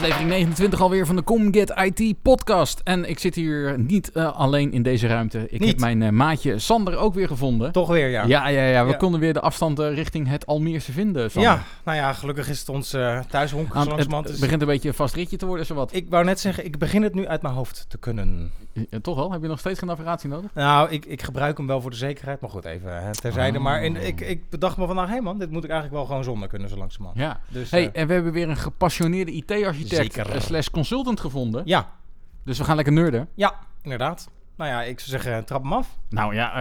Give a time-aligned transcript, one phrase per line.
[0.00, 2.80] Aflevering 29 alweer van de ComGet IT podcast.
[2.84, 5.46] En ik zit hier niet uh, alleen in deze ruimte.
[5.48, 5.68] Ik Niet.
[5.68, 7.72] heb mijn uh, maatje Sander ook weer gevonden.
[7.72, 8.24] Toch weer, ja.
[8.24, 8.84] Ja, ja, ja.
[8.84, 8.96] We Ja.
[8.96, 11.50] konden weer de afstand uh, richting het Almeerse vinden, Sander.
[11.50, 12.90] Ja, nou ja, gelukkig is het ons
[13.30, 15.94] thuishonk Aan- zo het Dus begint een beetje een vast ritje te worden, zowat.
[15.94, 18.50] ik wou net zeggen, ik begin het nu uit mijn hoofd te kunnen.
[18.72, 19.32] Ja, toch wel?
[19.32, 20.50] Heb je nog steeds geen navigatie nodig?
[20.54, 23.58] Nou, ik, ik gebruik hem wel voor de zekerheid, maar goed, even hè, terzijde.
[23.58, 23.64] Oh.
[23.64, 26.24] Maar en, ik, ik bedacht me vandaag, hé man, dit moet ik eigenlijk wel gewoon
[26.24, 27.20] zonder kunnen zo langzamerhand.
[27.20, 27.40] Ja.
[27.48, 30.30] Dus, Hey, eh, en we hebben weer een gepassioneerde IT-architect Zeker.
[30.34, 31.62] eh, slash consultant gevonden.
[31.64, 31.92] ja,
[32.44, 33.28] Dus we gaan lekker nerden.
[33.34, 34.28] ja, inderdaad.
[34.56, 35.98] Nou ja, ik zou zeggen, trap hem af.
[36.08, 36.54] Nou ja,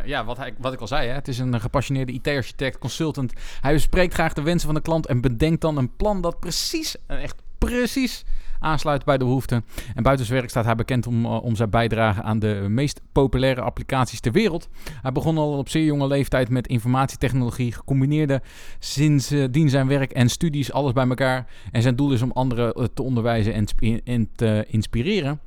[0.00, 2.78] eh, ja wat, hij, wat ik al zei, hè, het is een eh, gepassioneerde IT-architect,
[2.78, 3.32] consultant.
[3.60, 6.96] Hij bespreekt graag de wensen van de klant en bedenkt dan een plan dat precies,
[7.06, 8.24] en echt precies,
[8.60, 9.64] aansluit bij de behoeften.
[9.94, 13.00] En buiten zijn werk staat hij bekend om, eh, om zijn bijdrage aan de meest
[13.12, 14.68] populaire applicaties ter wereld.
[15.02, 18.42] Hij begon al op zeer jonge leeftijd met informatietechnologie, gecombineerde
[18.78, 21.46] sindsdien zijn werk en studies, alles bij elkaar.
[21.72, 23.66] En zijn doel is om anderen eh, te onderwijzen
[24.04, 25.40] en, te inspireren.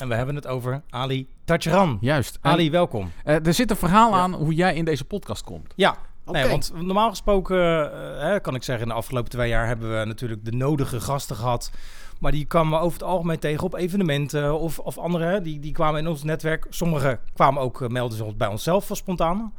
[0.00, 1.98] En we hebben het over Ali Tajran.
[2.00, 2.38] Juist.
[2.42, 3.10] En, Ali, welkom.
[3.24, 4.16] eh, er zit een verhaal Ja.
[4.18, 5.72] aan hoe jij in deze podcast komt.
[5.76, 9.66] Ja, nee, want normaal gesproken, eh, hè, kan ik zeggen, in de afgelopen twee jaar
[9.66, 11.70] hebben we natuurlijk de nodige gasten gehad.
[12.18, 15.40] Maar die kwamen over het algemeen tegen op evenementen of, of andere.
[15.40, 16.66] Die, die kwamen in ons netwerk.
[16.68, 19.54] Sommigen kwamen ook, eh, melden zich bij onszelf van spontaan.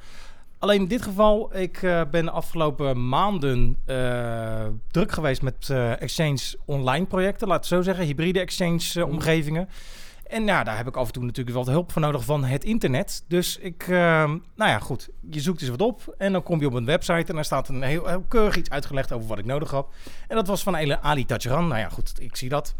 [0.60, 6.56] Alleen in dit geval, ik eh, ben de afgelopen maanden eh, druk geweest met Exchange
[6.66, 7.48] online projecten.
[7.48, 9.70] Laat het zo zeggen, hybride Exchange omgevingen.
[10.30, 12.44] En ja, daar heb ik af en toe natuurlijk wel de hulp voor nodig van
[12.44, 13.24] het internet.
[13.28, 13.90] Dus ik, eh,
[14.56, 15.10] nou ja, goed.
[15.30, 17.70] Je zoekt eens wat op en dan kom je op een website en daar staat
[17.70, 19.88] een heel, heel keurig iets uitgelegd over wat ik nodig had.
[20.28, 21.68] En dat was van Ali Tajran.
[21.68, 22.76] Nou ja, goed, ik zie dat.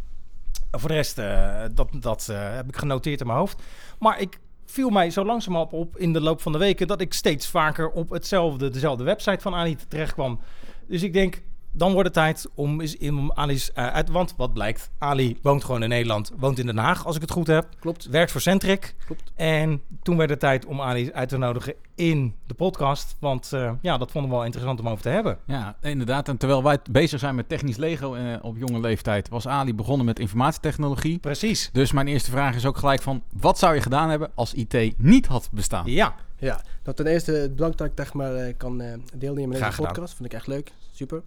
[0.72, 3.62] Voor de rest, eh, dat, dat eh, heb ik genoteerd in mijn hoofd.
[4.00, 7.14] Maar ik viel mij zo langzamerhand op in de loop van de weken dat ik
[7.14, 10.40] steeds vaker op hetzelfde, dezelfde website van Ali terecht kwam.
[10.88, 14.10] Dus ik denk, dan wordt het tijd om eens in Ali's eh, uit.
[14.10, 17.32] Want wat blijkt, Ali woont gewoon in Nederland, woont in Den Haag, als ik het
[17.32, 17.68] goed heb.
[17.80, 18.96] Klopt, Werkt voor Centric.
[19.06, 19.32] klopt.
[19.36, 23.16] En toen werd het tijd om Ali uit te nodigen in de podcast.
[23.20, 25.38] Want eh, ja, dat vonden we wel interessant om over te hebben.
[25.46, 26.28] Ja, inderdaad.
[26.28, 30.06] En terwijl wij bezig zijn met technisch Lego eh, op jonge leeftijd, was Ali begonnen
[30.06, 31.20] met informatietechnologie.
[31.20, 31.70] Precies.
[31.74, 34.94] Dus mijn eerste vraag is ook gelijk van, wat zou je gedaan hebben als IT
[34.98, 35.92] niet had bestaan?
[35.92, 38.78] Ja, Ja, nou, ten eerste bedankt dat ik zeg maar, eh, kan
[39.16, 40.16] deelnemen in deze podcast.
[40.16, 40.72] Vind ik echt leuk.
[40.92, 41.22] Super.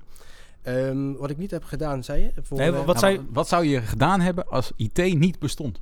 [0.62, 2.30] Ehm, wat ik niet heb gedaan, zei je?
[2.42, 5.14] Voor, Nee, eh, wat Nou, zou je- wa- wat zou je gedaan hebben als IT
[5.18, 5.78] niet bestond?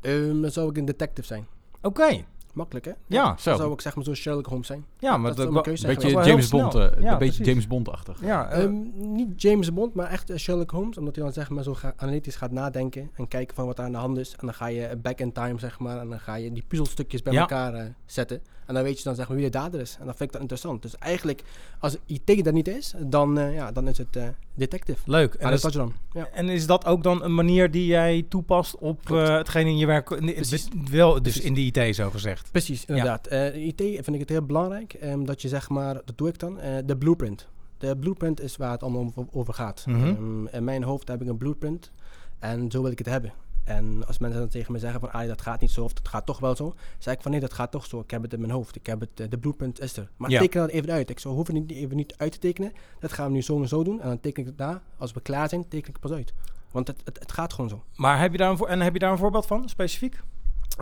[0.00, 1.46] ehm, dan zou ik een detective zijn.
[1.82, 2.24] oké.
[2.52, 2.92] Makkelijk, hè?
[3.06, 4.84] Ja, Zo, Dan zou ik zeg maar zo Sherlock Holmes zijn.
[4.98, 6.48] Ja, maar Dat dat, zou mijn keuze een zijn beetje James.
[6.48, 7.46] Bond, Ja, een beetje precies.
[7.46, 8.20] James Bond-achtig.
[8.20, 8.74] Ja, eh, Ehm,
[9.14, 10.98] niet James Bond, maar echt eh, Sherlock Holmes.
[10.98, 13.84] Omdat hij dan zeg maar zo ga- analytisch gaat nadenken en kijken van wat er
[13.84, 14.30] aan de hand is.
[14.32, 15.98] En dan ga je back in time, zeg maar.
[16.00, 17.40] En dan ga je die puzzelstukjes bij Ja.
[17.40, 18.42] elkaar zetten.
[18.66, 19.96] En dan weet je dan zeg maar wie de dader is.
[20.00, 20.82] En dan vind ik dat interessant.
[20.82, 21.42] Dus eigenlijk,
[21.78, 24.98] als IT er niet is, dan, eh, ja, dan is het eh, detective.
[25.04, 25.34] leuk.
[25.34, 25.92] En, dat dat is, dan.
[26.12, 26.28] Ja.
[26.32, 29.86] en is dat ook dan een manier die jij toepast op eh, hetgeen in je
[29.86, 30.04] werk?
[30.04, 30.68] Precies.
[30.90, 31.44] Wel, dus Precies.
[31.44, 32.48] in de IT zo gezegd.
[32.50, 33.26] Precies, inderdaad.
[33.26, 36.38] Eh, IT vind ik het heel belangrijk ehm, dat je zeg maar, dat doe ik
[36.38, 37.48] dan, de blueprint.
[37.78, 39.84] De blueprint is waar het allemaal over, gaat.
[39.86, 41.90] Ehm, in mijn hoofd heb ik een blueprint
[42.38, 43.32] en zo wil ik het hebben.
[43.64, 46.08] En als mensen dan tegen me zeggen van, ah, dat gaat niet zo of dat
[46.08, 48.00] gaat toch wel zo, zeg ik van nee, dat gaat toch zo.
[48.00, 48.76] Ik heb het in mijn hoofd.
[48.76, 50.10] Ik heb het, eh, de blueprint is er.
[50.16, 50.40] Maar Ja.
[50.40, 51.10] teken dat even uit.
[51.10, 52.72] Ik zou hoeven niet even niet uit te tekenen.
[53.00, 54.00] Dat gaan we nu zo en zo doen.
[54.00, 54.80] En dan teken ik het daar.
[54.96, 56.32] Als we klaar zijn, teken ik het pas uit.
[56.70, 57.84] Want het, het, het gaat gewoon zo.
[57.96, 60.22] Maar heb je daar een, en heb je daar een voorbeeld van, specifiek?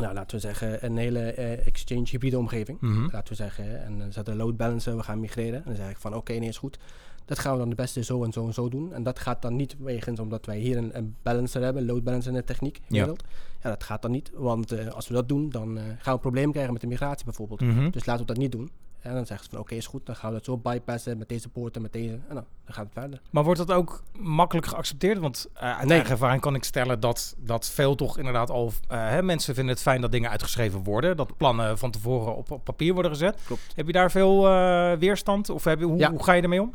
[0.01, 2.81] Nou, laten we zeggen, een hele eh, exchange hybride omgeving.
[2.81, 3.09] Mhm.
[3.11, 5.59] laten we zeggen, en dan zet een load balancer, we gaan migreren.
[5.59, 6.79] En dan zeg ik van, oké, nee, is goed.
[7.25, 8.93] Dat gaan we dan het beste zo en zo en zo doen.
[8.93, 12.05] En dat gaat dan niet wegens omdat wij hier een, een balancer hebben, een load
[12.05, 13.25] balancer in de techniek wereld.
[13.63, 13.71] Ja.
[13.71, 16.19] dat gaat dan niet, want eh, als we dat doen, dan eh, gaan we een
[16.19, 17.61] probleem krijgen met de migratie bijvoorbeeld.
[17.61, 17.91] Mhm.
[17.91, 18.71] Dus laten we dat niet doen.
[19.02, 21.28] En dan zeggen ze van, oké, is goed, dan gaan we dat zo bypassen met
[21.28, 22.12] deze poorten, met deze.
[22.12, 23.20] En dan, dan gaat het verder.
[23.31, 25.19] Maar wordt dat ook makkelijk geaccepteerd?
[25.19, 25.90] Want eh, uit Nee.
[25.93, 28.72] eigen ervaring kan ik stellen dat, dat veel toch inderdaad al...
[28.88, 31.16] eh, hè, mensen vinden het fijn dat dingen uitgeschreven worden.
[31.16, 33.38] Dat plannen van tevoren op, op papier worden gezet.
[33.46, 33.62] Klopt.
[33.75, 35.50] Heb je daar veel eh, weerstand?
[35.50, 36.10] Of heb je, hoe, Ja.
[36.10, 36.75] hoe ga je ermee om?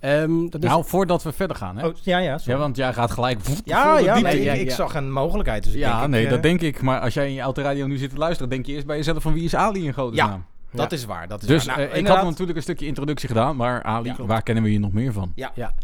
[0.00, 1.86] Ehm, dat is, Nou, voordat we verder gaan, hè?
[1.86, 2.38] Oh, ja, ja.
[2.44, 3.40] ja, want jij gaat gelijk...
[3.64, 4.74] ja, ja, nee, ik, ik ja.
[4.74, 5.64] zag een mogelijkheid.
[5.64, 6.82] Dus ik ja, denk, ik, nee, dat denk ik.
[6.82, 9.22] Maar als jij in je autoradio nu zit te luisteren, denk je eerst bij jezelf
[9.22, 10.44] van wie is Ali in godesnaam?
[10.74, 11.28] Dat is waar.
[11.28, 11.76] Dat is Dus waar.
[11.76, 12.22] Nou, eh, ik inderdaad.
[12.22, 15.32] had natuurlijk een stukje introductie gedaan, maar Ali, waar kennen we je nog meer van?
[15.34, 15.52] Ja.
[15.54, 15.74] Ja.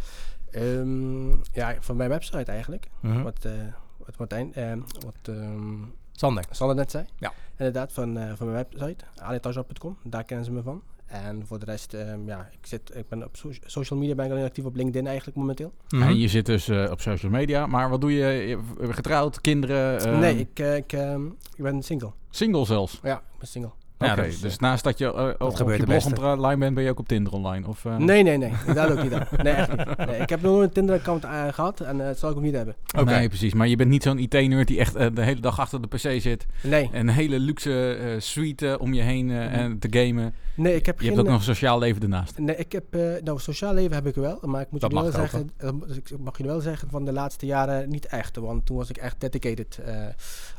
[0.51, 2.89] Ehm, ja, van mijn website eigenlijk.
[3.01, 3.23] Mhm.
[3.23, 3.53] Wat, eh
[3.97, 5.75] wat Martijn, ehm, wat ehm
[6.13, 6.45] Sander.
[6.51, 7.05] Sander net zei.
[7.19, 7.33] Ja.
[7.57, 9.97] Inderdaad, van, eh, van mijn website, alitajab.com.
[10.05, 10.83] Daar kennen ze me van.
[11.07, 14.25] En voor de rest, ehm, ja, ik, zit, ik ben op so- social media ben
[14.25, 15.73] ik alleen actief op LinkedIn eigenlijk momenteel.
[15.89, 16.03] Mhm.
[16.03, 17.67] En je zit dus eh, op social media.
[17.67, 18.27] Maar wat doe je?
[18.27, 18.59] Je
[18.93, 20.01] getrouwd, kinderen?
[20.01, 22.13] eh, nee, ik, eh, ik, ehm, ik ben single.
[22.31, 23.01] Single zelfs?
[23.03, 23.71] Ja, ik ben single.
[24.07, 25.05] Ja, dus naast dat je
[25.39, 27.67] eh, op je de blog online bent, ben je ook op Tinder online?
[27.69, 27.97] Of, eh?
[27.97, 28.53] Nee, nee, nee.
[28.75, 29.27] Dat ook niet aan.
[29.43, 29.97] Nee, echt niet.
[30.07, 32.43] Nee, ik heb nog nooit een Tinder-account eh, gehad en eh, dat zal ik ook
[32.43, 32.75] niet hebben.
[32.99, 33.05] Oké.
[33.05, 33.55] Nee, precies.
[33.55, 36.21] Maar je bent niet zo'n IT-nerd die echt eh, de hele dag achter de PC
[36.21, 36.47] zit.
[36.63, 40.35] Nee, En een hele luxe eh, suite eh, om je heen eh, en te gamen.
[40.55, 41.15] nee ik heb Je geen...
[41.15, 42.39] hebt ook nog een sociaal leven ernaast.
[42.39, 42.85] Nee, ik heb...
[42.95, 45.51] eh, nou, sociaal leven heb ik wel, maar ik moet Dat jullie wel zeggen...
[45.57, 48.37] eh, dus ik mag jullie wel zeggen, van de laatste jaren niet echt.
[48.37, 49.95] Want toen was ik echt dedicated eh,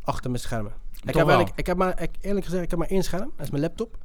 [0.04, 0.72] achter mijn schermen.
[1.02, 3.32] Ik heb, eigenlijk, ik heb maar, ik, eerlijk gezegd, ik heb maar één scherm.
[3.36, 3.98] Dat is mijn laptop.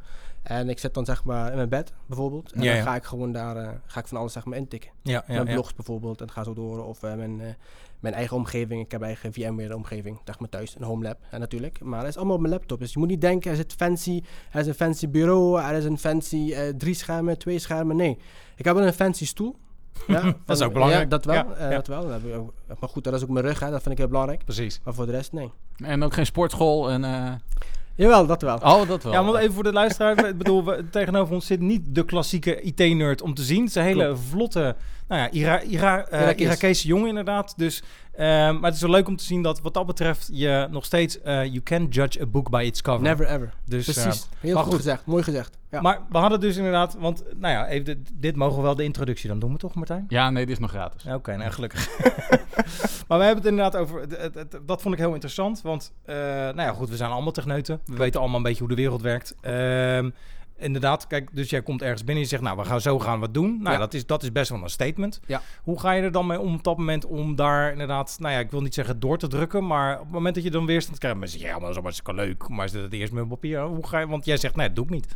[0.42, 2.52] En ik zit dan zeg maar in mijn bed, bijvoorbeeld.
[2.52, 2.82] En Ja, dan ja.
[2.82, 4.90] ga ik gewoon daar eh, ga ik van alles zeg maar intikken.
[5.02, 6.84] Ja, ja, mijn blogs bijvoorbeeld, en ga zo door.
[6.84, 7.46] Of eh, mijn, eh,
[8.00, 8.84] mijn eigen omgeving.
[8.84, 10.76] Ik heb eigen VMware-omgeving, zeg maar thuis.
[10.76, 11.80] Een home lab, en natuurlijk.
[11.80, 12.78] Maar dat is allemaal op mijn laptop.
[12.78, 14.22] Dus je moet niet denken, er zit fancy,
[14.52, 17.96] er is een fancy bureau, er is een fancy drie schermen, twee schermen.
[17.96, 18.18] Nee,
[18.56, 19.56] ik heb wel een fancy stoel.
[20.06, 21.02] Ja, Dat is ook belangrijk.
[21.02, 21.34] Ja, dat wel.
[21.34, 21.76] Ja, eh, ja.
[21.76, 22.08] dat wel.
[22.08, 23.70] Dat ook- maar goed, dat is ook mijn rug, hè.
[23.70, 24.44] dat vind ik heel belangrijk.
[24.44, 24.80] Precies.
[24.84, 25.50] Maar voor de rest, nee.
[25.76, 26.90] En ook geen sportschool.
[26.90, 27.32] En, eh,
[27.94, 28.56] Jawel, dat wel.
[28.56, 29.12] Oh, dat wel.
[29.12, 30.26] Ja, want even voor de luisteraar.
[30.28, 33.58] ik bedoel, we, tegenover ons zit niet de klassieke IT-nerd om te zien.
[33.60, 34.76] Het is een hele vlotte,
[35.08, 36.46] nou ja, Ira, Ira, eh, Irakees.
[36.46, 37.54] Irakese jongen inderdaad.
[37.56, 37.82] Dus,
[38.24, 41.20] maar het is wel leuk om te zien dat wat dat betreft je nog steeds...
[41.22, 43.02] eh you can judge a book by its cover.
[43.02, 43.52] Never ever.
[43.64, 44.28] Dus, Precies.
[44.40, 44.82] Heel maar goed, goed.
[44.82, 45.06] gezegd.
[45.06, 45.58] Mooi gezegd.
[45.70, 45.80] Ja.
[45.80, 48.84] Maar we hadden dus inderdaad, want nou ja, even dit, dit mogen we wel de
[48.84, 50.04] introductie dan doen, we toch Martijn?
[50.08, 51.04] Ja, nee, dit is nog gratis.
[51.06, 51.88] Oké, nou gelukkig.
[53.08, 55.92] maar we hebben het inderdaad over, het, het- het- dat vond ik heel interessant, want
[56.04, 57.80] eh, nou ja goed, we zijn allemaal techneuten.
[57.84, 59.34] We weten allemaal een beetje hoe de wereld werkt.
[59.40, 60.10] Ehm,
[60.58, 63.20] inderdaad, kijk, dus jij komt ergens binnen en je zegt, nou we gaan zo gaan
[63.20, 63.58] wat doen.
[63.62, 63.78] Nou Ja.
[63.78, 65.20] dat, is, dat is best wel een statement.
[65.26, 65.40] Ja.
[65.62, 68.38] Hoe ga je er dan mee om op dat moment om daar inderdaad, nou ja,
[68.40, 70.98] ik wil niet zeggen door te drukken, maar op het moment dat je dan weerstand
[70.98, 73.28] krijgt, dan zeg je, ja, maar dat is hartstikke leuk, maar is het eerst met
[73.28, 73.62] papier?
[73.62, 75.06] Hoe ga je, want jij zegt, nee, dat doe ik niet.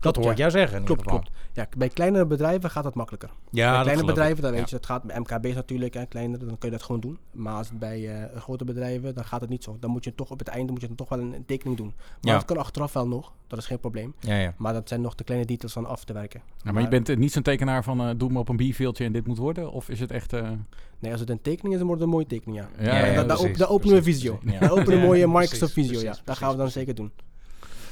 [0.00, 0.30] dat hoor ja.
[0.30, 1.30] ik jou zeggen in Klopt, ieder geval.
[1.32, 1.50] klopt.
[1.52, 3.30] Ja, bij kleinere bedrijven gaat dat makkelijker.
[3.50, 6.44] Ja, bij dat kleine bedrijven, dan weet je, dat gaat bij MKB's natuurlijk, hè, kleinere,
[6.46, 7.18] dan kun je dat gewoon doen.
[7.32, 9.76] Maar als het bij eh, grote bedrijven, dan gaat het niet zo.
[9.80, 11.76] Dan moet je toch op het einde moet je dan toch wel een, een tekening
[11.76, 11.92] doen.
[11.96, 12.32] Maar Ja.
[12.32, 14.14] dat kan achteraf wel nog, dat is geen probleem.
[14.20, 14.54] Ja, ja.
[14.56, 16.40] Maar dat zijn nog de kleine details van af te werken.
[16.64, 19.12] Ja, maar je bent niet zo'n tekenaar van eh, doe me op een bierveeltje en
[19.12, 19.72] dit moet worden?
[19.72, 20.32] Of is het echt...
[20.32, 20.50] eh,
[20.98, 23.14] Nee, als het een tekening is, dan wordt het een mooie tekening, ja.
[23.14, 24.38] Ja, dan openen we Visio.
[24.60, 26.22] Dan openen we mooie Microsoft precies, Visio, precies, ja.
[26.24, 27.10] Dat gaan we dan zeker doen.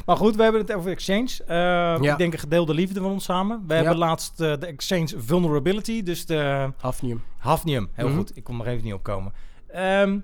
[0.07, 1.29] Maar goed, we hebben het over Exchange.
[1.47, 1.57] Eh,
[2.03, 2.13] Ja.
[2.13, 3.63] Ik denk een gedeelde liefde van ons samen.
[3.67, 3.81] We Ja.
[3.81, 7.23] hebben laatst eh, de Exchange Vulnerability, dus de Hafnium.
[7.39, 7.89] Hafnium.
[7.93, 8.17] Heel Mhm.
[8.17, 9.33] goed, ik kon er even niet op komen.
[9.67, 10.19] Ehm,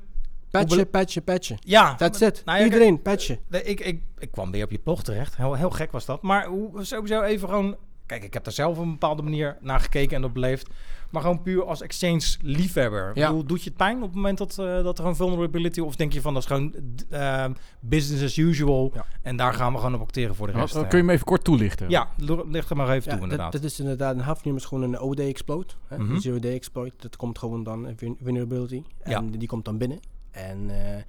[0.65, 1.57] Patchen, patchen, patchen.
[1.61, 2.43] ja, That's it.
[2.45, 3.39] Nou ja, Iedereen, patchen.
[3.49, 5.37] Nee, ik, ik, ik kwam weer op je blog terecht.
[5.37, 6.23] Heel, heel gek was dat.
[6.23, 7.77] Maar hoe, sowieso even gewoon...
[8.07, 10.69] Kijk, ik heb daar zelf op een bepaalde manier naar gekeken en op beleefd.
[11.11, 13.11] Maar gewoon puur als exchange-liefhebber.
[13.15, 13.33] Ja.
[13.33, 15.81] Hoe doet je het pijn op het moment dat, eh, dat er een vulnerability...
[15.81, 16.75] Of denk je van, dat is gewoon
[17.11, 17.45] eh,
[17.81, 18.91] business as usual.
[18.95, 19.05] Ja.
[19.23, 20.75] En daar gaan we gewoon op acteren voor de rest.
[20.75, 20.89] wat- eh.
[20.89, 21.91] kun je me even kort toelichten?
[21.91, 22.09] Ja,
[22.49, 23.53] licht er maar even toe inderdaad.
[23.53, 25.77] dat, dat is inderdaad, een Hafnium is gewoon een OD exploit.
[25.87, 25.99] Hè?
[25.99, 26.15] Mhm.
[26.15, 26.93] Een zero day exploit.
[26.97, 28.83] Dat komt gewoon dan, een vul- vulnerability.
[29.03, 29.39] En Ja.
[29.39, 30.01] die komt dan binnen.
[30.37, 31.03] En eh,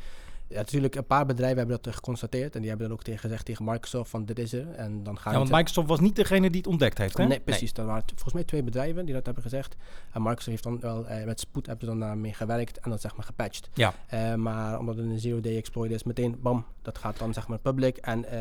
[0.47, 2.55] ja, natuurlijk, een paar bedrijven hebben dat geconstateerd.
[2.55, 4.71] En die hebben dan ook tegen gezegd tegen Microsoft van dit is er.
[4.71, 7.25] En dan gaan ja, want Microsoft was niet degene die het ontdekt heeft, hè?
[7.25, 7.73] Nee, precies.
[7.73, 9.75] Dat waren volgens mij twee bedrijven die dat hebben gezegd.
[10.11, 13.01] En Microsoft heeft dan wel eh, met spoed hebben ze dan daarmee gewerkt en dat
[13.01, 13.69] zeg maar gepatcht.
[13.73, 13.93] Ja.
[14.07, 17.47] Eh, maar omdat het een zero day exploit is, meteen bam, dat gaat dan zeg
[17.47, 18.39] maar public en eh,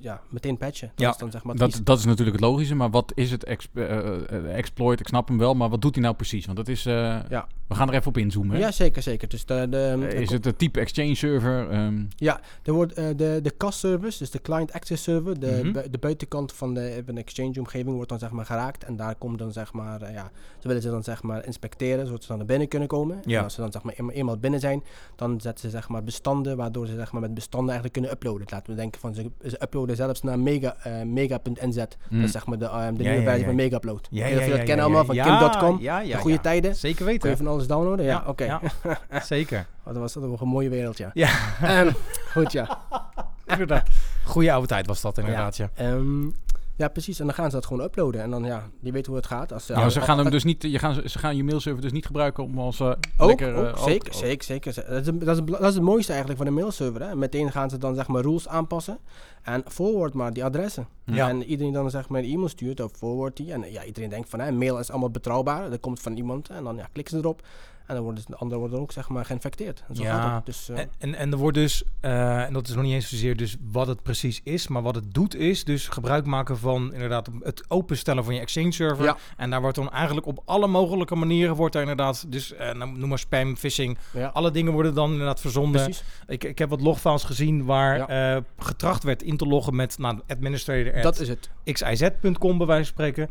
[0.00, 0.88] ja, meteen patchen.
[0.94, 3.30] Dat Ja, is dan zeg maar Dat, dat is natuurlijk het logische, maar wat is
[3.30, 5.00] het exp- eh, eh, exploit?
[5.00, 6.44] Ik snap hem wel, maar wat doet hij nou precies?
[6.44, 6.82] Want dat is...
[6.82, 7.46] Ja.
[7.68, 8.56] We gaan er even op inzoomen.
[8.56, 8.62] hè?
[8.62, 9.28] Ja, zeker, zeker.
[9.28, 11.70] Dus de, de, de- is het het type exchange server?
[11.70, 15.90] Ehm, Ja, er wordt de, de CAS service, dus de client access server, de, Mhm.
[15.90, 18.84] de buitenkant van de, van de exchange omgeving wordt dan zeg maar geraakt.
[18.84, 22.22] En daar komt dan zeg maar, ja, ze willen ze dan zeg maar inspecteren, zodat
[22.22, 23.18] ze dan naar binnen kunnen komen.
[23.24, 23.38] Ja.
[23.38, 24.84] En als ze dan zeg maar eenmaal, eenmaal binnen zijn,
[25.16, 28.46] dan zetten ze zeg maar bestanden, waardoor ze zeg maar met bestanden eigenlijk kunnen uploaden.
[28.50, 31.76] Laten we denken van ze, ze uploaden zelfs naar mega, eh, mega.nz.
[31.76, 32.18] mm.
[32.18, 34.06] Dat is zeg maar de, eh, de nieuwe versie van Megaupload.
[34.10, 35.78] Ja, Heel ja, veel ja, dat kennen allemaal van Ja, kim.com.
[35.78, 36.74] De goede tijden.
[36.76, 37.36] Zeker Kun je weten.
[37.36, 38.04] van alles downloaden?
[38.04, 38.44] Ja, oké.
[38.44, 38.60] ja.
[39.22, 39.66] Zeker.
[39.84, 41.10] Oh, dat was dat was een mooie wereld, ja.
[41.14, 41.30] Ja.
[41.62, 41.90] Ehm,
[42.32, 42.78] goed, ja.
[43.46, 43.88] Inderdaad.
[44.24, 45.70] Goeie oude tijd was dat inderdaad, ja.
[45.74, 46.26] Ehm,
[46.78, 47.20] ja, precies.
[47.20, 48.20] En dan gaan ze dat gewoon uploaden.
[48.22, 49.52] En dan, ja, die weet hoe het gaat.
[49.52, 52.06] Als, ja, ze gaan hem dus niet, je gaan, ze gaan je mailserver dus niet
[52.06, 53.54] gebruiken om als eh, Ook, lekker...
[53.54, 54.74] ook, eh, zeker, ook- zeker, zeker.
[54.74, 57.02] Dat is, dat, is, dat is het mooiste eigenlijk van de mailserver.
[57.02, 57.16] Hè.
[57.16, 58.98] Meteen gaan ze dan zeg maar rules aanpassen.
[59.42, 60.88] En forward maar die adressen.
[61.04, 61.28] Ja.
[61.28, 63.52] En iedereen dan zeg maar een e-mail stuurt, of forward die.
[63.52, 65.70] En ja, iedereen denkt van, hè, mail is allemaal betrouwbaar.
[65.70, 66.48] Dat komt van iemand.
[66.48, 67.42] En dan ja, klikken ze erop.
[67.88, 69.84] En dan worden de anderen worden ook zeg maar geïnfecteerd.
[69.88, 70.20] En zo Ja.
[70.20, 70.44] gaat het.
[70.46, 73.08] Dus, eh, En, en, en er wordt dus, eh, en dat is nog niet eens
[73.08, 76.92] zozeer dus wat het precies is, maar wat het doet is dus gebruik maken van
[76.92, 79.04] inderdaad het openstellen van je Exchange server.
[79.04, 79.16] Ja.
[79.36, 82.90] En daar wordt dan eigenlijk op alle mogelijke manieren wordt er inderdaad, dus eh, nou,
[82.98, 85.82] noem maar spam, phishing, ja, alle dingen worden dan inderdaad verzonden.
[85.82, 86.04] precies.
[86.26, 90.94] Ik, ik heb wat logfiles gezien waar getracht werd in te loggen met nou, administrator
[90.94, 91.50] at Dat is het.
[91.72, 93.30] xiz.com bij wijze van spreken.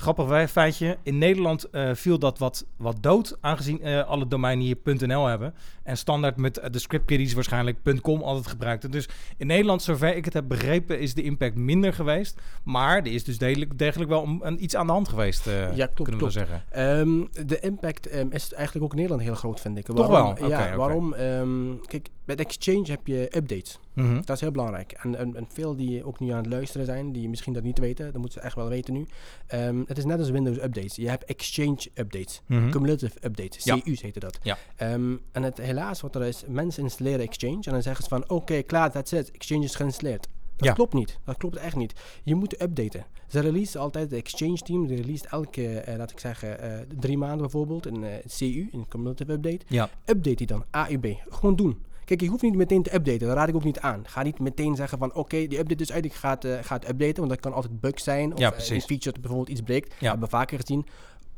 [0.00, 0.96] Grappig feitje.
[1.02, 4.76] In Nederland eh, viel dat wat, wat dood, aangezien eh, alle domeinen hier
[5.06, 5.54] .nl hebben.
[5.82, 8.90] En standaard met eh, de scriptkiddies waarschijnlijk .com altijd gebruikten.
[8.90, 12.40] Dus in Nederland, zover ik het heb begrepen, is de impact minder geweest.
[12.64, 15.86] Maar er is dus degelijk, degelijk wel een, een- iets aan de hand geweest, Ja,
[15.86, 16.32] klopt, kunnen we klopt.
[16.32, 16.62] zeggen.
[16.70, 19.84] Ehm, de impact ehm, is eigenlijk ook in Nederland heel groot, vind ik.
[19.84, 20.34] Toch Waarom?
[20.34, 20.48] wel?
[20.48, 21.12] Ja, waarom?
[21.14, 23.78] Ehm, kijk, met Exchange heb je updates.
[23.92, 24.14] Mhm.
[24.24, 24.92] Dat is heel belangrijk.
[24.92, 27.78] En, en, en veel die ook nu aan het luisteren zijn, die misschien dat niet
[27.78, 29.06] weten, dat moeten ze echt wel weten nu.
[29.46, 30.96] Ehm, het is net als Windows updates.
[30.96, 32.70] Je hebt Exchange updates, Mhm.
[32.70, 33.80] cumulative updates, Ja.
[33.80, 34.38] CU's heette dat.
[34.42, 34.58] Ja.
[34.76, 38.28] Ehm, en het, helaas wat er is, mensen installeren Exchange en dan zeggen ze van,
[38.30, 40.28] oké, klaar, that's it, Exchange is geïnstalleerd.
[40.56, 40.72] Dat Ja.
[40.74, 41.18] klopt niet.
[41.24, 41.92] Dat klopt echt niet.
[42.24, 43.06] Je moet updaten.
[43.26, 47.18] Ze release altijd, de Exchange team, die release elke, eh, laat ik zeggen, eh, drie
[47.18, 49.64] maanden bijvoorbeeld, een eh, CU, een cumulative update.
[49.68, 49.90] Ja.
[50.04, 51.06] Update die dan, AUB.
[51.28, 51.82] Gewoon doen.
[52.08, 53.26] Kijk, je hoeft niet meteen te updaten.
[53.26, 54.02] Dat raad ik ook niet aan.
[54.06, 56.74] Ga niet meteen zeggen van, oké, die update is uit, ik ga het, eh, ga
[56.74, 57.16] het updaten.
[57.16, 58.32] Want dat kan altijd bug zijn.
[58.32, 58.70] Of Ja, eh, precies.
[58.70, 59.94] een feature dat bijvoorbeeld iets breekt.
[59.98, 60.08] Ja.
[60.08, 60.86] hebben we vaker gezien.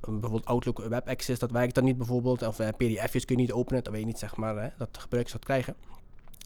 [0.00, 2.46] Eh, bijvoorbeeld Outlook Web Access, dat werkt dan niet bijvoorbeeld.
[2.46, 3.82] Of eh, pdf'jes kun je niet openen.
[3.84, 5.74] Dat weet je niet, zeg maar, hè, dat gebruikers dat krijgen.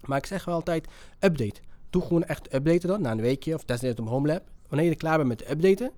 [0.04, 0.88] Maar ik zeg wel altijd,
[1.20, 1.60] update.
[1.90, 4.42] Doe gewoon echt updaten dan, na een weekje of desnoods op HomeLab.
[4.68, 5.90] Wanneer je klaar bent met updaten,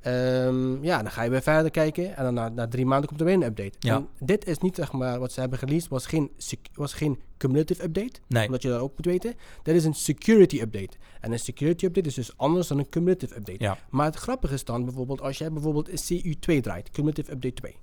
[0.00, 2.16] ehm, ja, dan ga je weer verder kijken.
[2.16, 3.76] En dan na, na drie maanden komt er weer een update.
[3.78, 3.96] Ja.
[3.96, 6.30] En dit is niet, zeg maar, wat ze hebben released, was geen,
[6.74, 8.20] was geen cumulative update.
[8.26, 8.46] Nee.
[8.46, 9.34] Omdat je dat ook moet weten.
[9.62, 10.96] Dit is een security update.
[11.20, 13.64] En een security update is dus anders dan een cumulative update.
[13.64, 13.78] Ja.
[13.90, 17.76] Maar het grappige is dan bijvoorbeeld als jij bijvoorbeeld een CU2 draait, cumulative update 2.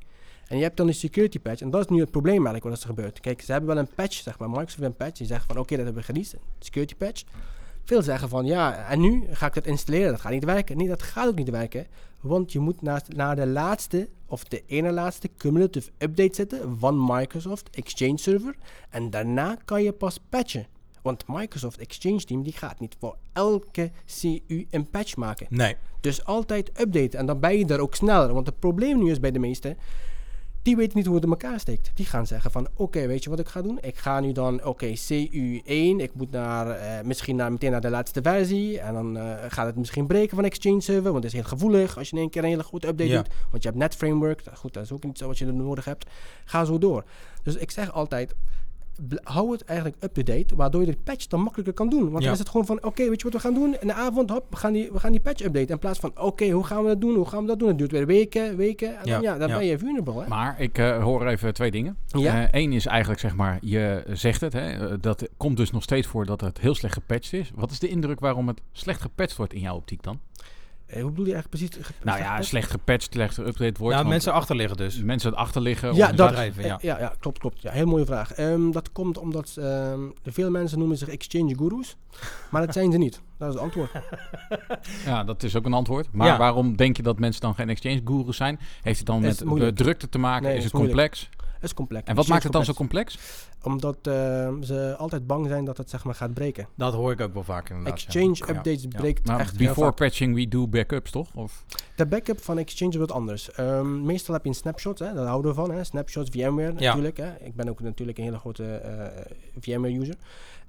[0.47, 1.62] En je hebt dan een security patch.
[1.62, 3.19] En dat is nu het probleem eigenlijk wat er gebeurt.
[3.19, 4.50] Kijk, ze hebben wel een patch, zeg maar.
[4.50, 5.17] Microsoft heeft een patch.
[5.17, 6.33] Die zegt van, oké, dat hebben we gereleased.
[6.33, 7.24] Een security patch.
[7.88, 10.12] Veel zeggen van, ja, en nu ga ik dat installeren.
[10.12, 10.77] Dat gaat niet werken.
[10.77, 11.88] Nee, dat gaat ook niet werken.
[12.22, 17.06] Want je moet naast, naar de laatste, of de ene laatste cumulative update zetten van
[17.06, 18.56] Microsoft Exchange Server.
[18.89, 20.67] En daarna kan je pas patchen.
[21.01, 23.91] Want Microsoft Exchange Team die gaat niet voor elke
[24.22, 25.48] CU een patch maken.
[25.50, 25.75] Nee.
[26.01, 28.34] Dus altijd updaten en dan ben je er ook sneller.
[28.34, 29.77] Want het probleem nu is bij de meesten,
[30.67, 31.91] die weten niet hoe het in elkaar steekt.
[31.93, 33.77] Die gaan zeggen van, oké, weet je wat ik ga doen?
[33.81, 37.89] Ik ga nu dan, oké, CU1, ik moet naar, eh, misschien naar, meteen naar de
[37.89, 38.79] laatste versie.
[38.79, 41.97] En dan eh, gaat het misschien breken van Exchange Server, want het is heel gevoelig
[41.97, 43.15] als je in één keer een hele goede update Ja.
[43.15, 43.33] doet.
[43.51, 46.05] Want je hebt net framework, goed, dat is ook niet zo wat je nodig hebt.
[46.45, 47.03] Ga zo door.
[47.43, 48.36] Dus ik zeg altijd,
[49.23, 52.01] hou het eigenlijk up-to-date, waardoor je de patch dan makkelijker kan doen.
[52.09, 52.23] Want Ja.
[52.23, 53.75] dan is het gewoon van, oké, weet je wat we gaan doen?
[53.81, 55.69] In de avond, hop, we gaan die, we gaan die patch updaten.
[55.69, 57.15] In plaats van, oké, hoe gaan we dat doen?
[57.15, 57.67] Hoe gaan we dat doen?
[57.67, 58.87] Het duurt weer weken, weken.
[58.97, 59.57] En Ja, dan, ja, dan ja.
[59.57, 60.27] ben je vulnerable, hè?
[60.27, 61.97] Maar ik eh, hoor even twee dingen.
[62.51, 66.07] Eén is eigenlijk, zeg maar, je zegt het, hè, eh, dat komt dus nog steeds
[66.07, 67.51] voor dat het heel slecht gepatcht is.
[67.55, 70.19] Wat is de indruk waarom het slecht gepatcht wordt in jouw optiek dan?
[70.88, 71.94] Eh, hoe bedoel je eigenlijk precies?
[72.03, 72.46] Nou ja, gepatcht?
[72.50, 73.96] slecht gepatcht, slecht geüpdate wordt.
[73.96, 75.01] Nou, mensen achter liggen dus.
[75.03, 75.96] mensen het achterliggen.
[75.96, 76.77] Ja, of- dat, bedrijven, eh, ja.
[76.82, 77.00] ja.
[77.00, 77.62] ja, klopt, klopt.
[77.62, 78.32] Ja, heel mooie vraag.
[78.34, 81.96] Ehm, dat komt omdat ehm, veel mensen noemen zich exchange gurus,
[82.50, 83.22] maar dat zijn ze niet.
[83.38, 83.91] Dat is het antwoord.
[85.06, 86.08] Ja, dat is ook een antwoord.
[86.12, 86.38] Maar Ja.
[86.38, 88.60] waarom denk je dat mensen dan geen exchange gurus zijn?
[88.82, 90.44] Heeft het dan Is met de drukte te maken?
[90.44, 90.98] Nee, is is het moeilijk.
[91.00, 91.29] complex?
[91.61, 92.07] Is complex.
[92.07, 93.17] En wat maakt het dan zo complex?
[93.63, 96.67] Omdat ehm, ze altijd bang zijn dat het zeg maar gaat breken.
[96.75, 97.93] Dat hoor ik ook wel vaak inderdaad.
[97.93, 98.47] Exchange Ja.
[98.49, 98.87] updates ja.
[98.97, 101.27] breekt Maar echt before patching we do backups, toch?
[101.35, 101.63] Of?
[101.95, 103.51] De backup van Exchange is wat anders.
[103.51, 105.71] Ehm, meestal heb je een snapshot, hè, daar houden we van.
[105.71, 105.83] Hè.
[105.83, 106.79] Snapshots, VMware Ja.
[106.79, 107.17] natuurlijk.
[107.17, 107.35] Hè.
[107.39, 109.25] Ik ben ook natuurlijk een hele grote eh,
[109.59, 110.15] VMware-user.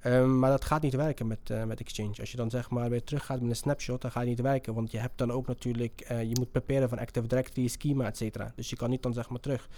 [0.01, 2.15] Ehm, maar dat gaat niet werken met, eh, met Exchange.
[2.21, 4.41] Als je dan zeg maar weer terug gaat met een snapshot, dan gaat het niet
[4.41, 4.75] werken.
[4.75, 8.17] Want je hebt dan ook natuurlijk, eh, je moet preparen van Active Directory, schema, et
[8.17, 8.53] cetera.
[8.57, 9.69] Dus je kan niet dan zeg maar terug.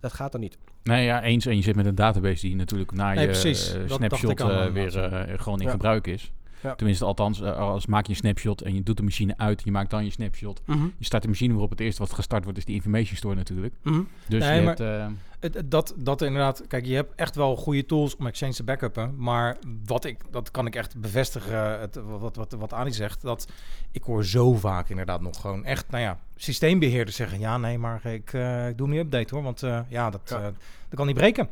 [0.00, 0.58] Dat gaat dan niet.
[0.82, 1.46] Nee, ja, eens.
[1.46, 3.74] En je zit met een database die natuurlijk na Nee, je precies.
[3.74, 5.70] eh, snapshot eh, weer eh, gewoon in Ja.
[5.70, 6.32] gebruik is.
[6.62, 6.74] Ja.
[6.74, 9.70] Tenminste, althans, eh, als maak je een snapshot en je doet de machine uit, je
[9.70, 10.60] maakt dan je snapshot.
[10.98, 13.74] Je start de machine waarop het eerste wat gestart wordt, is die information store natuurlijk.
[13.82, 14.00] Mhm.
[14.28, 15.06] Dus Nee, je hebt, eh,
[15.40, 19.14] Het, dat, dat inderdaad, kijk, je hebt echt wel goede tools om Exchange te backuppen.
[19.16, 23.22] Maar wat ik, dat kan ik echt bevestigen, het, wat, wat, wat Adi zegt.
[23.22, 23.48] Dat
[23.92, 28.06] ik hoor zo vaak inderdaad nog gewoon echt, nou ja, systeembeheerders zeggen: ja, nee, maar
[28.06, 30.40] ik, eh, ik doe niet update hoor, want ja, dat, Ja.
[30.40, 30.54] dat
[30.94, 31.48] kan niet breken.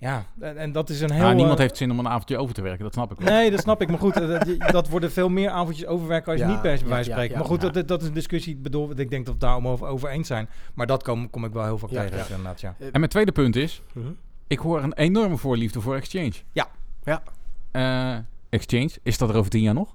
[0.00, 1.22] Ja, en, en dat is een heel.
[1.22, 3.34] nou, niemand eh, heeft zin om een avondje over te werken, dat snap ik wel.
[3.34, 3.88] Nee, dat snap ik.
[3.88, 6.84] Maar goed, eh, dat, worden veel meer avondjes overwerken als je Ja, niet per se
[6.84, 7.34] bij ja, wijze ja, spreken.
[7.34, 7.68] ja, maar goed, ja.
[7.68, 8.54] dat, dat is een discussie.
[8.54, 10.48] Ik bedoel, ik denk dat we daar om over, over eens zijn.
[10.74, 12.24] Maar dat kom, kom ik wel heel vaak Ja, tegen, ja.
[12.28, 12.74] inderdaad, ja.
[12.78, 14.06] En mijn tweede punt is, Mhm.
[14.46, 16.32] ik hoor een enorme voorliefde voor Exchange.
[16.52, 16.66] Ja.
[17.04, 17.22] Ja.
[17.70, 19.94] Eh, Exchange, is dat er over tien jaar nog?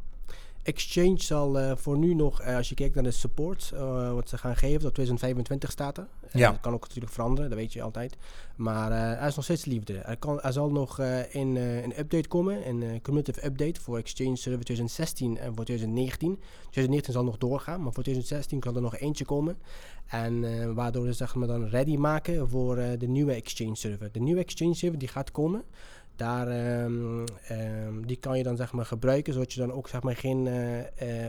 [0.63, 4.29] Exchange zal eh, voor nu nog, eh, als je kijkt naar de support, eh, wat
[4.29, 6.08] ze gaan geven, tot 2025 staat er.
[6.32, 6.51] Ja.
[6.51, 8.17] Dat kan ook natuurlijk veranderen, dat weet je altijd.
[8.55, 9.98] Maar er is nog steeds liefde.
[9.98, 14.36] Er, kan, er zal nog in, eh, een update komen, een cumulative update voor Exchange
[14.36, 16.39] Server 2016 en voor 2019.
[16.60, 19.58] 2019 zal nog doorgaan, maar voor 2016 kan er nog eentje komen.
[20.08, 24.12] En waardoor ze zeg maar, dan ready maken voor de nieuwe Exchange Server.
[24.12, 25.63] De nieuwe Exchange Server die gaat komen.
[26.15, 30.01] Daar, ehm, ehm, die kan je dan zeg maar gebruiken, zodat je dan ook zeg
[30.03, 30.79] maar geen, eh,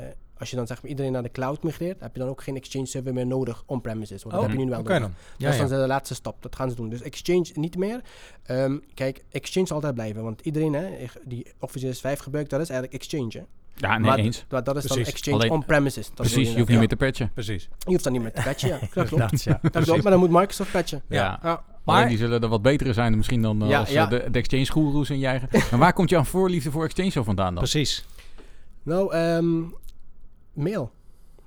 [0.06, 2.42] eh, als je dan zeg maar iedereen naar de cloud migreert, heb je dan ook
[2.42, 4.22] geen Exchange server meer nodig on-premises.
[4.22, 5.00] Want dat heb je nu wel Oh, nodig.
[5.00, 5.10] dan.
[5.10, 5.80] dat Ja, is dan ja.
[5.82, 6.42] de laatste stap.
[6.42, 6.88] Dat gaan ze doen.
[6.88, 8.00] Dus Exchange niet meer.
[8.42, 10.88] Ehm, kijk, Exchange zal altijd blijven, want iedereen hè,
[11.24, 13.30] die Office 5 gebruikt, dat is eigenlijk Exchange.
[13.32, 13.42] Hè.
[13.76, 14.44] Ja, nee, maar, eens.
[14.50, 14.98] maar dat is dan.
[14.98, 16.06] Exchange Alleen- on-premises.
[16.06, 17.30] Dat Precies, je hoeft niet meer te patchen.
[17.34, 17.62] Precies.
[17.78, 18.78] Je hoeft dan niet meer te patchen, ja.
[18.94, 19.42] Dat klopt.
[19.42, 19.58] Ja.
[19.62, 21.02] Dat klopt, maar dan moet Microsoft patchen.
[21.08, 21.38] Ja.
[21.42, 21.62] Ja.
[21.84, 24.06] Maar die zullen er wat betere zijn misschien dan eh, Ja, als eh, ja.
[24.06, 25.48] de, de exchange goeroes in je eigen.
[25.70, 27.62] maar waar komt jouw voorliefde voor exchange zo vandaan dan?
[27.62, 28.04] Precies.
[28.82, 29.62] Nou, ehm,
[30.52, 30.92] mail.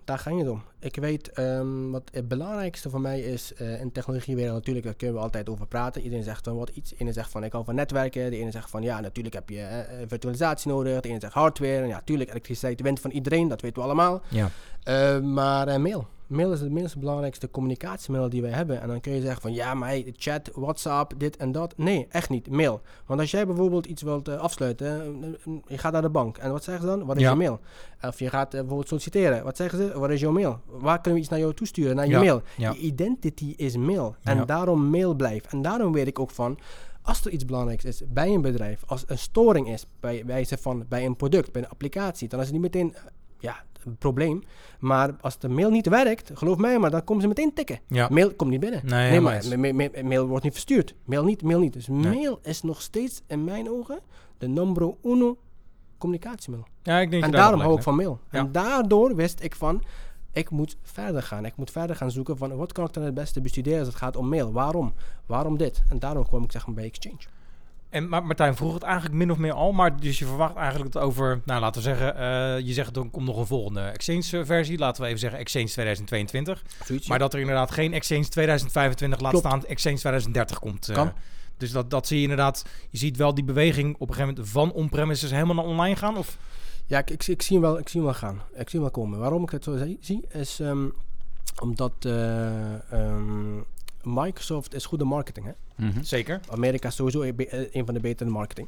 [0.07, 0.63] Daar ging het om.
[0.79, 5.15] Ik weet ehm, wat het belangrijkste voor mij is eh, in technologiewereld natuurlijk, daar kunnen
[5.15, 6.01] we altijd over praten.
[6.01, 6.89] Iedereen zegt dan wat iets.
[6.89, 8.29] De ene zegt van ik hou van netwerken.
[8.29, 11.01] De ene zegt van ja, natuurlijk heb je eh, eh, virtualisatie nodig.
[11.01, 11.81] De ene zegt hardware.
[11.81, 14.21] En ja, natuurlijk, elektriciteit wint van iedereen, dat weten we allemaal.
[14.29, 14.49] Ja.
[14.83, 16.07] Eh, maar mail.
[16.27, 18.81] Mail is de minst belangrijkste communicatiemiddel die wij hebben.
[18.81, 21.77] En dan kun je zeggen van ja, maar hey, chat, WhatsApp, dit en dat.
[21.77, 22.49] Nee, echt niet.
[22.49, 22.81] Mail.
[23.05, 24.87] Want als jij bijvoorbeeld iets wilt eh, afsluiten,
[25.23, 26.37] eh, eh, je gaat naar de bank.
[26.37, 27.05] En wat zeggen ze dan?
[27.05, 27.29] Wat is Ja.
[27.29, 27.59] je mail?
[28.01, 29.43] Of je gaat bijvoorbeeld solliciteren.
[29.43, 29.99] Wat zeggen ze?
[29.99, 30.59] Wat is jouw mail?
[30.65, 31.95] Waar kunnen we iets naar jou toesturen?
[31.95, 32.19] Naar je Ja.
[32.19, 32.41] mail.
[32.57, 32.71] Ja.
[32.71, 34.15] Je identity is mail.
[34.23, 35.47] En daarom mail blijft.
[35.51, 36.57] En daarom weet ik ook van,
[37.01, 40.85] als er iets belangrijks is bij een bedrijf, als een storing is bij wijze van
[40.89, 42.95] bij een product, bij een applicatie, dan is het niet meteen
[43.39, 43.63] ja,
[43.95, 44.43] probleem.
[44.79, 47.79] Maar als de mail niet werkt, geloof mij maar, dan komen ze meteen tikken.
[47.87, 48.07] Ja.
[48.11, 48.81] Mail komt niet binnen.
[48.85, 49.55] Nee, maar eens.
[49.55, 50.95] ma- ma- ma- mail wordt niet verstuurd.
[51.05, 51.73] Mail niet, mail niet.
[51.73, 52.13] Dus Nee.
[52.15, 53.99] mail is nog steeds in mijn ogen
[54.37, 55.37] de numero uno
[55.97, 56.69] communicatiemiddel.
[56.83, 58.19] Ja, ik denk En daarom hou ik van mail.
[58.31, 58.39] Ja.
[58.39, 59.83] En daardoor wist ik van,
[60.33, 61.45] ik moet verder gaan.
[61.45, 63.97] Ik moet verder gaan zoeken van, wat kan ik dan het beste bestuderen als het
[63.97, 64.51] gaat om mail?
[64.51, 64.93] Waarom?
[65.25, 65.83] Waarom dit?
[65.89, 67.17] En daarom kwam ik zeg maar bij Exchange.
[67.89, 70.91] En maar Martijn vroeg het eigenlijk min of meer al, maar dus je verwacht eigenlijk
[70.91, 74.77] dat over, nou laten we zeggen, eh, je zegt er komt nog een volgende Exchange-versie,
[74.77, 77.07] laten we even zeggen Exchange 2022, Zoiets.
[77.07, 79.45] maar dat er inderdaad geen Exchange 2025 laat Klopt.
[79.47, 80.89] staan, Exchange 2030 komt.
[80.89, 80.95] eh.
[80.95, 81.11] Kan.
[81.57, 84.49] dus dat, dat zie je inderdaad, je ziet wel die beweging op een gegeven moment
[84.51, 86.37] van on-premises helemaal naar online gaan, of?
[86.85, 88.35] Ja, ik, ik, zie- ik zie hem wel, ik zie hem wel gaan.
[88.53, 89.19] Ik zie hem wel komen.
[89.19, 90.87] Waarom ik het zo zie, zie, is ehm,
[91.61, 93.57] omdat eh, ehm,
[94.07, 95.45] Microsoft is goede marketing.
[95.45, 95.85] Hè?
[95.85, 96.03] Mhm.
[96.03, 96.39] Zeker.
[96.49, 98.67] Amerika is sowieso een, eh, van de betere marketing.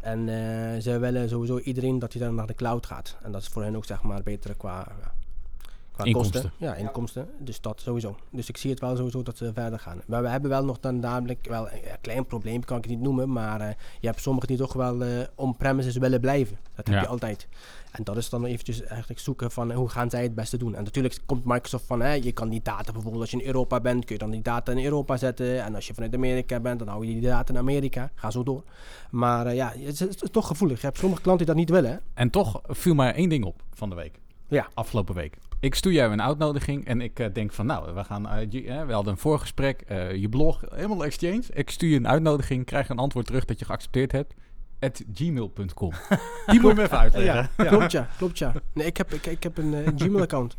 [0.00, 3.16] En eh, ze willen sowieso iedereen dat hij dan naar de cloud gaat.
[3.22, 4.86] En dat is voor hen ook zeg maar beter qua,
[5.96, 6.42] qua Inkomsten.
[6.42, 6.66] kosten.
[6.66, 7.28] Ja, inkomsten.
[7.38, 8.16] Dus dat sowieso.
[8.30, 10.00] Dus ik zie het wel sowieso dat ze verder gaan.
[10.06, 13.02] Maar we hebben wel nog dan dadelijk wel een klein probleem, kan ik het niet
[13.02, 13.32] noemen.
[13.32, 13.68] Maar eh,
[14.00, 16.58] je hebt sommigen die toch wel eh on-premises willen blijven.
[16.74, 17.00] Dat heb Ja.
[17.00, 17.48] je altijd.
[17.92, 20.74] En dat is dan eventjes eigenlijk zoeken van eh, hoe gaan zij het beste doen.
[20.74, 23.80] En natuurlijk komt Microsoft van, hè, je kan die data bijvoorbeeld als je in Europa
[23.80, 25.62] bent, kun je dan die data in Europa zetten.
[25.64, 28.10] En als je vanuit Amerika bent, dan hou je die data in Amerika.
[28.14, 28.62] Ga zo door.
[29.10, 30.80] Maar ja, het is, het is toch gevoelig.
[30.80, 31.90] Je hebt sommige klanten die dat niet willen.
[31.90, 31.96] Hè?
[32.14, 34.18] En toch viel mij één ding op van de week.
[34.48, 34.66] Ja.
[34.74, 35.36] Afgelopen week.
[35.60, 38.64] Ik stuur jou een uitnodiging en ik eh, denk van nou, we gaan, eh, je-
[38.68, 41.42] eh, we hadden een voorgesprek, eh, je blog, helemaal exchange.
[41.52, 44.34] Ik stuur je een uitnodiging, krijg een antwoord terug dat je geaccepteerd hebt.
[44.80, 45.90] At gmail.com.
[46.46, 47.34] Die moet je me even uitleggen.
[47.68, 48.52] Klopt ja, klopt ja.
[48.72, 50.56] Nee, ik heb, ik, ik heb een Gmail-account.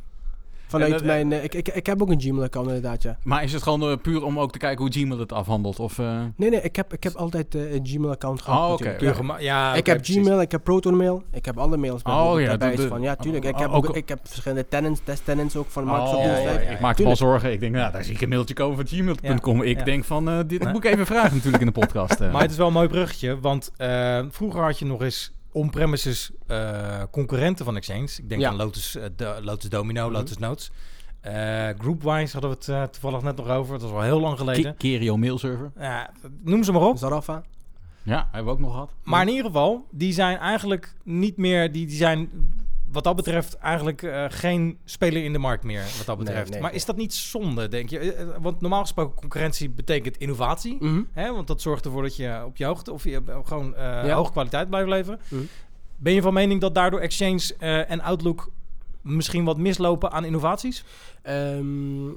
[0.67, 1.32] Vanuit dat- mijn...
[1.32, 3.17] eh, ik, ik, ik heb ook een Gmail-account inderdaad, ja.
[3.23, 5.80] Maar is het gewoon eh, puur om ook te kijken hoe Gmail het afhandelt?
[5.80, 8.60] Of, eh, Nee, nee, ik heb, ik heb altijd een Gmail-account gehad.
[8.67, 9.36] Oh, oké.
[9.39, 9.73] Ja.
[9.73, 10.15] ik heb precies.
[10.23, 12.01] Gmail, ik heb ProtonMail, ik heb alle mails.
[12.01, 13.45] Oh, bijvoorbeeld ja, daarbij van, ja, tuurlijk.
[13.45, 16.23] Ik oh, heb, ook- ook, ik heb verschillende tenants, testtenants ook van Oh, Microsoft ja,
[16.23, 16.73] 365.
[16.75, 17.17] Ik maak me al Tuurlijk.
[17.17, 17.51] zorgen.
[17.51, 19.62] Ik denk, nou, daar zie ik een mailtje komen van gmail.com.
[19.62, 19.84] ik Ja.
[19.84, 20.73] denk van, dit Nee.
[20.73, 22.19] moet ik even vragen natuurlijk in de podcast.
[22.19, 26.31] Maar het is wel een mooi bruggetje, want eh, vroeger had je nog eens on-premises
[26.47, 28.10] eh, concurrenten van Exchange.
[28.17, 28.49] Ik denk Ja.
[28.49, 30.13] aan Lotus, eh, de- Lotus Domino, Mhm.
[30.13, 30.71] Lotus Notes.
[31.21, 33.73] Eh, Groupwise hadden we het toevallig net nog over.
[33.79, 34.77] Dat was al heel lang geleden.
[34.77, 35.71] Kerio mailserver.
[35.79, 36.10] Ja,
[36.43, 36.97] noem ze maar op.
[36.97, 37.43] Zarafa.
[38.03, 38.93] Ja, hebben we ook nog gehad.
[39.03, 41.71] Maar in ieder geval, die zijn eigenlijk niet meer...
[41.71, 42.29] Die, die zijn
[42.91, 46.52] wat dat betreft eigenlijk eh, geen speler in de markt meer, wat dat betreft.
[46.52, 48.00] nee, maar is dat niet zonde, denk je?
[48.00, 50.78] Eh, eh, Want normaal gesproken concurrentie betekent innovatie.
[50.80, 51.02] Mhm.
[51.13, 51.34] Hè?
[51.34, 54.13] Want dat zorgt ervoor dat je op je hoogte of je gewoon Ja.
[54.13, 55.19] hoge kwaliteit blijft leveren.
[55.28, 55.41] Mhm.
[55.95, 57.56] Ben je van mening dat daardoor Exchange
[57.88, 58.50] en Outlook
[59.02, 60.84] misschien wat mislopen aan innovaties?
[61.21, 62.08] Ehm,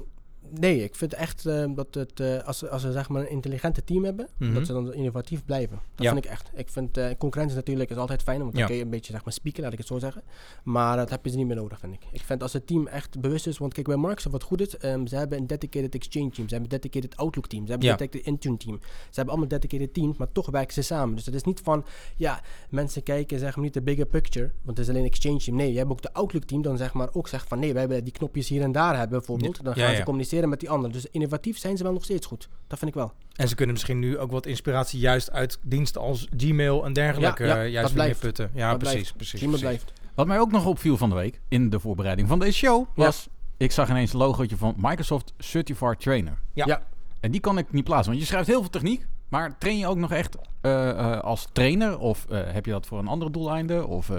[0.59, 3.83] Nee, ik vind echt eh, dat het, eh, als, als ze zeg maar een intelligente
[3.83, 4.53] team hebben, Mhm.
[4.53, 5.79] dat ze dan innovatief blijven.
[5.95, 6.11] Dat Ja.
[6.13, 6.51] vind ik echt.
[6.55, 8.67] Ik vind eh, concurrentie natuurlijk is altijd fijn, want dan Ja.
[8.67, 10.21] kun je een beetje zeg maar spieken, laat ik het zo zeggen.
[10.63, 12.03] Maar dat hebben ze niet meer nodig, vind ik.
[12.11, 14.77] Ik vind als het team echt bewust is, want kijk bij Microsoft wat goed is,
[14.77, 17.87] ehm, ze hebben een dedicated Exchange team, ze hebben een dedicated Outlook team, ze hebben
[17.87, 17.93] Ja.
[17.93, 18.79] een dedicated Intune team.
[18.81, 21.15] Ze hebben allemaal dedicated teams, maar toch werken ze samen.
[21.15, 21.85] Dus het is niet van,
[22.15, 25.55] ja, mensen kijken zeg maar niet de bigger picture, want het is alleen Exchange team.
[25.57, 27.87] Nee, je hebt ook de Outlook team, dan zeg maar ook zegt van, nee, wij
[27.87, 29.63] willen die knopjes hier en daar hebben bijvoorbeeld.
[29.63, 29.97] Dan Ja, gaan ja.
[29.97, 30.91] ze communiceren met die anderen.
[30.91, 32.49] Dus innovatief zijn ze wel nog steeds goed.
[32.67, 33.13] Dat vind ik wel.
[33.35, 37.45] En ze kunnen misschien nu ook wat inspiratie juist uit diensten als Gmail en dergelijke
[37.45, 38.51] Ja, ja, eh, juist weer putten.
[38.53, 39.15] Ja, Dat precies, blijft.
[39.15, 39.39] precies.
[39.39, 39.67] Gmail precies.
[39.83, 39.99] blijft.
[40.15, 43.27] Wat mij ook nog opviel van de week in de voorbereiding van deze show was...
[43.57, 46.37] Ik zag ineens een logootje van Microsoft Certified Trainer.
[46.53, 46.65] Ja.
[46.65, 46.83] Ja.
[47.19, 49.05] En die kan ik niet plaatsen, want je schrijft heel veel techniek.
[49.29, 51.99] Maar train je ook nog echt eh, eh, als trainer?
[51.99, 53.87] Of eh, heb je dat voor een andere doeleinde?
[53.87, 54.15] Of, eh,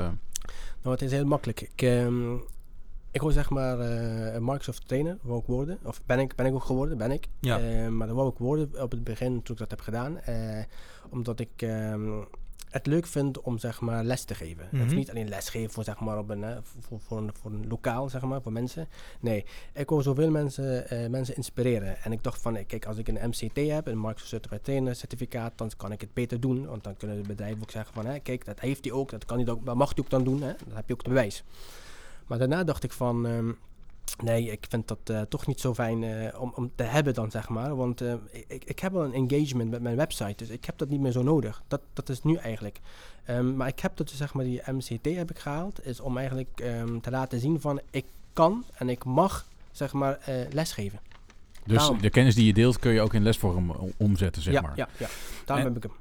[0.82, 1.60] Nou, het is heel makkelijk.
[1.60, 2.34] Ik, ehm,
[3.12, 3.78] ik wil zeg maar
[4.34, 5.78] een Microsoft trainer, wou ik worden.
[5.82, 7.28] Of ben ik, ben ik ook geworden, ben ik.
[7.40, 7.58] Ja.
[7.58, 10.18] Eh, maar dat wou ik worden op het begin toen ik dat heb gedaan.
[10.20, 10.64] eh,
[11.10, 12.10] omdat ik ehm,
[12.70, 14.68] het leuk vind om zeg maar les te geven.
[14.70, 14.82] Mhm.
[14.84, 16.44] Of niet alleen les geven voor, zeg maar, op een,
[16.80, 18.88] voor, voor, een, voor een lokaal, zeg maar, voor mensen.
[19.20, 21.96] Nee, ik wil zoveel mensen, mensen inspireren.
[22.02, 25.52] En ik dacht van, kijk, als ik een MCT heb, een Microsoft Certified Trainer certificaat,
[25.58, 26.66] dan kan ik het beter doen.
[26.66, 29.24] Want dan kunnen de bedrijven ook zeggen van, hè, kijk, dat heeft hij ook, dat,
[29.24, 30.42] kan hij ook, dat mag hij ook dan doen.
[30.42, 30.52] Hè?
[30.66, 31.44] Dan heb je ook het bewijs.
[32.26, 33.50] Maar daarna dacht ik van, ehm,
[34.22, 37.30] nee, ik vind dat eh, toch niet zo fijn eh, om, om te hebben dan,
[37.30, 37.76] zeg maar.
[37.76, 38.14] Want eh,
[38.46, 41.12] ik, ik heb wel een engagement met mijn website, dus ik heb dat niet meer
[41.12, 41.62] zo nodig.
[41.68, 42.80] Dat, dat is nu eigenlijk.
[43.24, 46.60] Ehm, maar ik heb dat, zeg maar, die MCT heb ik gehaald, is om eigenlijk
[46.60, 50.18] ehm, te laten zien van, ik kan en ik mag, zeg maar,
[50.50, 51.00] lesgeven.
[51.64, 52.00] dus Daarom.
[52.00, 54.76] de kennis die je deelt kun je ook in lesvorm omzetten, zeg ja, maar.
[54.76, 55.06] ja, ja,
[55.44, 56.00] daarom En- heb ik hem.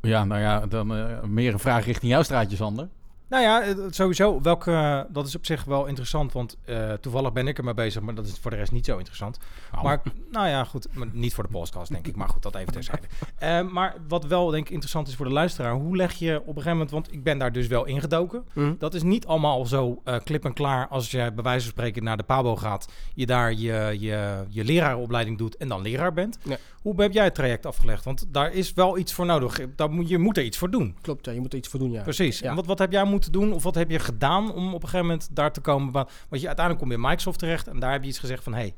[0.00, 0.86] Ja, nou ja, dan
[1.34, 2.88] meer een vraag richting jouw straatje, Sander.
[3.30, 4.40] Nou ja, sowieso.
[4.40, 8.02] Welke, dat is op zich wel interessant, want eh, toevallig ben ik er mee bezig,
[8.02, 9.38] maar dat is voor de rest niet zo interessant.
[9.72, 10.86] Nou, Maar nou ja, goed.
[10.92, 12.16] Maar niet voor de podcast, denk ik.
[12.16, 13.06] Maar goed, dat even terzijde.
[13.38, 15.72] Eh, maar wat wel, denk ik, interessant is voor de luisteraar.
[15.72, 16.90] Hoe leg je op een gegeven moment...
[16.90, 18.44] Want ik ben daar dus wel ingedoken.
[18.52, 18.74] Mhm.
[18.78, 22.04] Dat is niet allemaal zo eh, klip en klaar als je bij wijze van spreken
[22.04, 22.92] naar de PABO gaat.
[23.14, 26.38] Je daar je, je, je leraaropleiding doet en dan leraar bent.
[26.42, 26.58] Nee.
[26.82, 28.04] Hoe heb jij het traject afgelegd?
[28.04, 29.60] Want daar is wel iets voor nodig.
[29.76, 30.96] Daar moet, je moet er iets voor doen.
[31.00, 32.02] Klopt, ja, je moet er iets voor doen, ja.
[32.02, 32.38] Precies.
[32.38, 32.48] Ja.
[32.48, 33.52] En wat, wat heb jij moeten doen?
[33.52, 35.92] Of wat heb je gedaan om op een gegeven moment daar te komen?
[35.92, 37.68] Want je uiteindelijk kom je in Microsoft terecht.
[37.68, 38.52] En daar heb je iets gezegd van...
[38.52, 38.74] Hé, hey,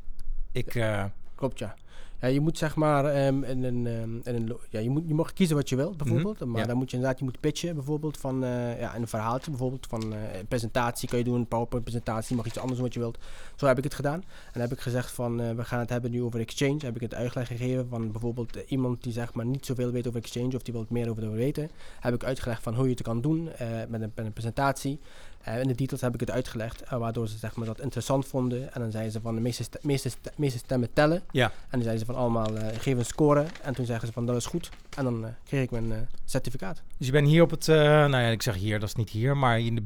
[0.52, 0.74] ik...
[0.74, 1.74] eh, Klopt, ja.
[2.22, 5.56] Ja, je moet zeg maar in een, ehm, een ja, je, moet, je mag kiezen
[5.56, 6.38] wat je wil, bijvoorbeeld.
[6.38, 6.58] Maar Mhm.
[6.58, 6.66] Ja.
[6.66, 10.12] dan moet je inderdaad, je moet pitchen, bijvoorbeeld van eh, ja, een verhaaltje, bijvoorbeeld van
[10.12, 13.00] eh, een presentatie kan je doen, een PowerPoint presentatie, mag iets anders doen wat je
[13.00, 13.18] wilt.
[13.56, 14.20] Zo heb ik het gedaan.
[14.22, 16.78] En dan heb ik gezegd van, eh, we gaan het hebben nu over Exchange.
[16.78, 20.20] Heb ik het uitleg gegeven van bijvoorbeeld iemand die zeg maar niet zoveel weet over
[20.20, 21.70] Exchange of die wil meer over weten.
[22.00, 23.44] Heb ik uitgelegd van hoe je het kan doen
[23.88, 25.00] met, een, met een presentatie.
[25.42, 28.26] Eh, in de details heb ik het uitgelegd, eh, waardoor ze zeg maar, dat interessant
[28.26, 28.74] vonden.
[28.74, 31.22] En dan zeiden ze van de meeste, st- meeste, st- meeste stemmen tellen.
[31.30, 31.44] ja.
[31.44, 33.44] En dan zeiden ze van allemaal, eh geef een score.
[33.62, 34.70] En toen zeggen ze van dat is goed.
[34.96, 36.82] En dan kreeg ik mijn certificaat.
[36.98, 39.36] Dus je bent hier op het, nou ja, ik zeg hier, dat is niet hier,
[39.36, 39.82] maar in de,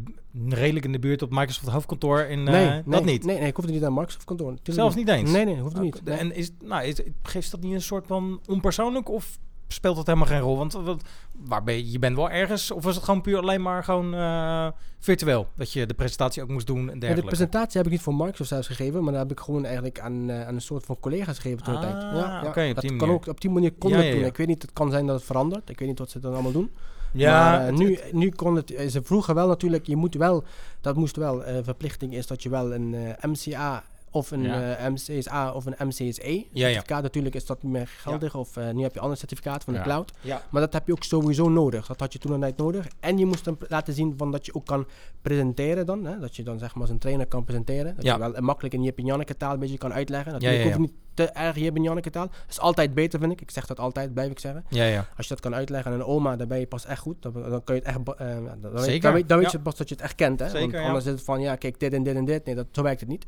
[0.54, 3.24] redelijk in de buurt op Microsoft hoofdkantoor in, nee, nee, dat niet.
[3.24, 4.54] Nee, nee, ik hoefde niet naar Microsoft kantoor.
[4.62, 5.30] Zelfs niet eens?
[5.30, 6.04] Nee, nee, hoefde niet.
[6.04, 6.16] Nee.
[6.18, 9.38] En is, nou, is, geeft dat niet een soort van onpersoonlijk of
[9.76, 10.56] speelt dat helemaal geen rol?
[10.56, 13.62] Want wat, waar ben je, je bent wel ergens, of was het gewoon puur alleen
[13.62, 14.66] maar gewoon eh,
[14.98, 15.48] virtueel?
[15.56, 17.26] Dat je de presentatie ook moest doen en Ja, de dergelijke?
[17.28, 20.30] presentatie heb ik niet voor Microsoft zelfs gegeven, maar dat heb ik gewoon eigenlijk aan,
[20.30, 21.94] eh, aan een soort van collega's gegeven toen de tijd.
[21.94, 22.42] Ah, Ja, ja.
[22.42, 23.14] dat kan manier.
[23.14, 24.24] ook, op die manier kon Ja, het ja, doen.
[24.24, 25.70] Ik weet niet, het kan zijn dat het verandert.
[25.70, 26.70] Ik weet niet wat ze dan allemaal doen.
[27.12, 30.44] ja, maar eh, nu, nu kon het, ze vroegen wel natuurlijk, je moet wel,
[30.80, 33.84] dat moest wel, verplichting is dat je wel een MCA
[34.16, 34.74] of een Ja.
[34.76, 36.66] eh, MCSA of een MCSE ja.
[36.66, 37.02] certificaat.
[37.02, 39.72] Natuurlijk is dat niet meer geldig of eh, nu heb je een ander certificaat van
[39.74, 40.12] de cloud.
[40.50, 41.86] Maar dat heb je ook sowieso nodig.
[41.86, 42.86] Dat had je toen een tijd nodig.
[43.00, 44.86] En je moest dan laten zien van dat je ook kan
[45.22, 46.04] presenteren dan.
[46.04, 46.18] Hè?
[46.18, 47.94] Dat je dan zeg maar als een trainer kan presenteren.
[47.96, 48.98] Dat je wel makkelijk in Jip
[49.38, 50.32] taal een beetje kan uitleggen.
[50.32, 52.26] Dat je hoeft niet te erg Jip en Janneke taal.
[52.26, 53.40] Dat is altijd beter vind ik.
[53.40, 54.64] Ik zeg dat altijd, blijf ik zeggen.
[54.68, 55.08] ja, ja.
[55.16, 57.22] Als je dat kan uitleggen aan een oma, dan ben je pas echt goed.
[57.22, 58.18] Dan, dan kun je het echt...
[58.18, 58.26] eh,
[58.60, 59.58] dan, weet- Zeker, Dan, weet, dan weet ja.
[59.58, 60.40] je pas dat je het echt kent.
[60.40, 60.48] Hè?
[60.48, 62.44] Zeker, Want anders is het van, ja, kijk, dit en dit en dit.
[62.44, 63.26] Nee, dat, zo werkt het niet.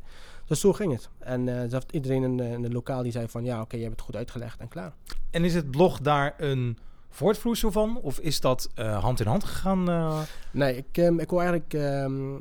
[0.49, 1.09] Dus zo ging het.
[1.19, 3.81] En eh zelfs iedereen in, de- in het lokaal die zei van, ja, oké, je
[3.81, 4.93] hebt het goed uitgelegd en klaar.
[5.31, 6.77] En is het blog daar een
[7.09, 7.97] voortvloeisel van?
[8.01, 9.89] Of is dat eh, hand in hand gegaan?
[9.89, 10.19] eh?
[10.51, 11.73] Nee, ik, ehm, ik wil eigenlijk...
[11.73, 12.35] ehm,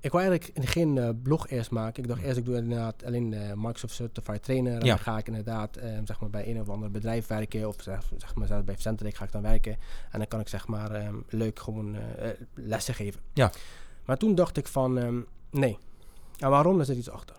[0.00, 2.02] ik wil eigenlijk geen blog eerst maken.
[2.02, 4.72] Ik dacht eerst, ik doe inderdaad alleen de Microsoft Certified Trainer.
[4.72, 4.94] En Ja.
[4.94, 7.68] dan ga ik inderdaad ehm, zeg maar bij een of ander bedrijf werken.
[7.68, 9.72] Of zeg, zeg maar zelfs bij Centric ga ik dan werken.
[10.10, 11.96] En dan kan ik zeg maar leuk gewoon
[12.54, 13.20] lessen geven.
[13.32, 13.52] Ja.
[14.04, 15.78] Maar toen dacht ik van, nee.
[16.38, 16.78] En waarom?
[16.78, 17.36] Er zit iets achter.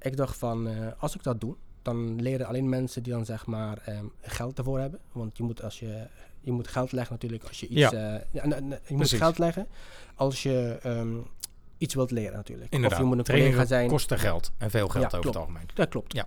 [0.00, 3.46] Ik dacht van, eh, als ik dat doe, dan leren alleen mensen die dan zeg
[3.46, 5.00] maar ehm, geld ervoor hebben.
[5.12, 6.06] Want je moet als je,
[6.40, 7.78] je moet geld leggen natuurlijk als je iets...
[7.90, 7.92] Ja.
[7.92, 8.42] eh, ja,
[8.86, 9.66] je moet geld leggen
[10.14, 11.16] als je ehm,
[11.78, 12.72] iets wilt leren natuurlijk.
[12.72, 12.98] Inderdaad.
[12.98, 13.88] Of je moet een Trainingen collega zijn.
[13.88, 14.52] kosten geld.
[14.58, 15.36] En veel geld Ja, over klopt.
[15.36, 15.68] het algemeen.
[15.74, 16.12] Dat klopt.
[16.12, 16.26] Ja.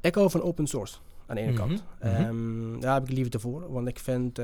[0.00, 1.84] Ik hou van open source aan de ene Mhm, kant.
[2.00, 2.08] mhm.
[2.14, 3.72] Ehm, daar heb ik liefde voor.
[3.72, 4.38] Want ik vind,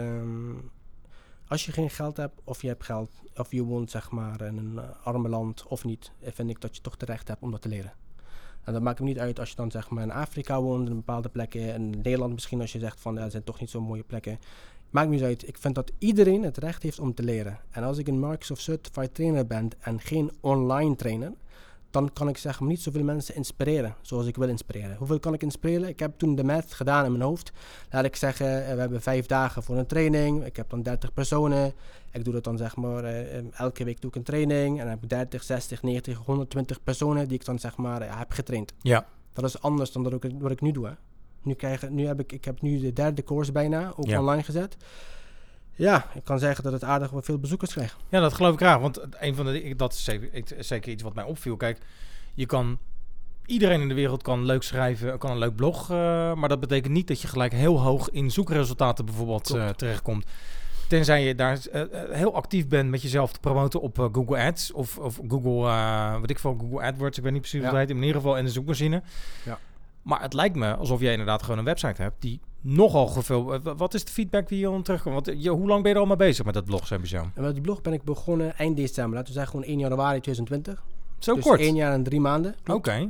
[1.49, 4.57] als je geen geld hebt of je hebt geld, of je woont zeg maar in
[4.57, 7.51] een eh, arme land of niet, eh, vind ik dat je toch terecht hebt om
[7.51, 7.93] dat te leren.
[8.65, 10.95] En dat maakt hem niet uit als je dan zeg maar in Afrika woont, in
[10.95, 14.03] bepaalde plekken, in Nederland misschien als je zegt van dat zijn toch niet zo mooie
[14.03, 14.39] plekken.
[14.91, 15.49] Maakt me niet uit.
[15.49, 17.59] Ik vind dat iedereen het recht heeft om te leren.
[17.71, 21.33] En als ik een Microsoft Certified Trainer ben en geen online trainer,
[21.91, 24.97] dan kan ik zeg maar niet zoveel mensen inspireren zoals ik wil inspireren.
[24.97, 25.89] Hoeveel kan ik inspireren?
[25.89, 27.53] Ik heb toen de math gedaan in mijn hoofd.
[27.91, 30.45] Laat ik zeggen, eh, we hebben vijf dagen voor een training.
[30.45, 31.73] Ik heb dan 30 personen.
[32.13, 34.73] Ik doe dat dan zeg maar, eh, eh, elke week doe ik een training.
[34.79, 38.19] En dan heb ik 30, 60, 90, 120 personen die ik dan zeg maar eh,
[38.19, 38.73] heb getraind.
[38.83, 39.07] Ja.
[39.33, 40.87] Dat is anders dan dat ik, wat ik nu doe.
[40.87, 40.93] Hè.
[41.43, 44.19] Nu, krijg, nu heb ik, ik heb nu de derde course bijna, ook Ja.
[44.21, 44.77] online gezet.
[45.79, 47.97] Ja, ik kan zeggen dat het aardig wat veel bezoekers krijgt.
[48.09, 48.79] Ja, dat geloof ik graag.
[48.79, 50.05] Want een van de dat is
[50.59, 51.57] zeker, iets wat mij opviel.
[51.57, 51.79] Kijk,
[52.35, 52.79] je kan.
[53.47, 55.91] Iedereen in de wereld kan leuk schrijven, kan een leuk blog.
[55.91, 55.97] eh,
[56.35, 60.27] maar dat betekent niet dat je gelijk heel hoog in zoekresultaten bijvoorbeeld eh, terechtkomt.
[60.89, 64.99] Tenzij je daar eh, heel actief bent met jezelf te promoten op Google Ads of,
[64.99, 65.51] of Google,
[66.21, 67.17] wat ik veel, Google AdWords.
[67.19, 67.77] Ik weet niet precies hoe Ja.
[67.79, 67.97] het heet.
[67.97, 69.03] In ieder geval in de zoekmachine.
[69.45, 69.59] Ja.
[70.03, 72.41] Maar het lijkt me alsof jij inderdaad gewoon een website hebt die
[72.75, 73.55] nogal veel.
[73.55, 75.15] eh, wat is de feedback die je dan terugkomt?
[75.15, 77.31] Want eh, je, hoe lang ben je er al mee bezig met dat blog, Sembizan?
[77.35, 79.15] En met die blog ben ik begonnen eind december.
[79.15, 80.83] Laten we zeggen gewoon 1 januari 2020.
[81.19, 81.61] Zo dus kort.
[81.61, 82.55] één jaar en drie maanden.
[82.67, 83.09] Oké.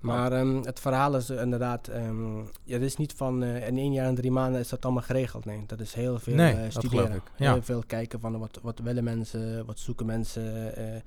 [0.00, 3.78] Maar ehm, het verhaal is eh, inderdaad, ehm, ja, het is niet van eh, in
[3.78, 5.44] één jaar en drie maanden is dat allemaal geregeld.
[5.44, 7.06] Nee, dat is heel veel Nee, eh, dat studeren.
[7.06, 7.52] geloof ik, ja.
[7.52, 11.00] Heel veel kijken van wat, wat willen mensen, wat zoeken mensen, eh,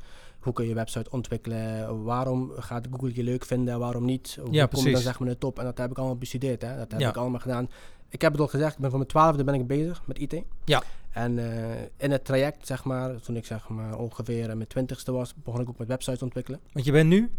[0.45, 4.37] hoe kun je website ontwikkelen, waarom gaat Google je leuk vinden, waarom niet.
[4.41, 5.59] Hoe kom je dan zeg maar naar de top.
[5.59, 6.61] En dat heb ik allemaal bestudeerd.
[6.61, 6.77] Hè.
[6.77, 7.09] Dat heb Ja.
[7.09, 7.69] ik allemaal gedaan.
[8.09, 10.41] Ik heb het al gezegd, ik ben van mijn twaalfde ben ik bezig met IT.
[10.65, 10.83] Ja.
[11.11, 15.11] En eh, in het traject, zeg maar, toen ik zeg maar ongeveer in mijn twintigste
[15.11, 16.59] was, begon ik ook met websites ontwikkelen.
[16.71, 17.31] Want je bent nu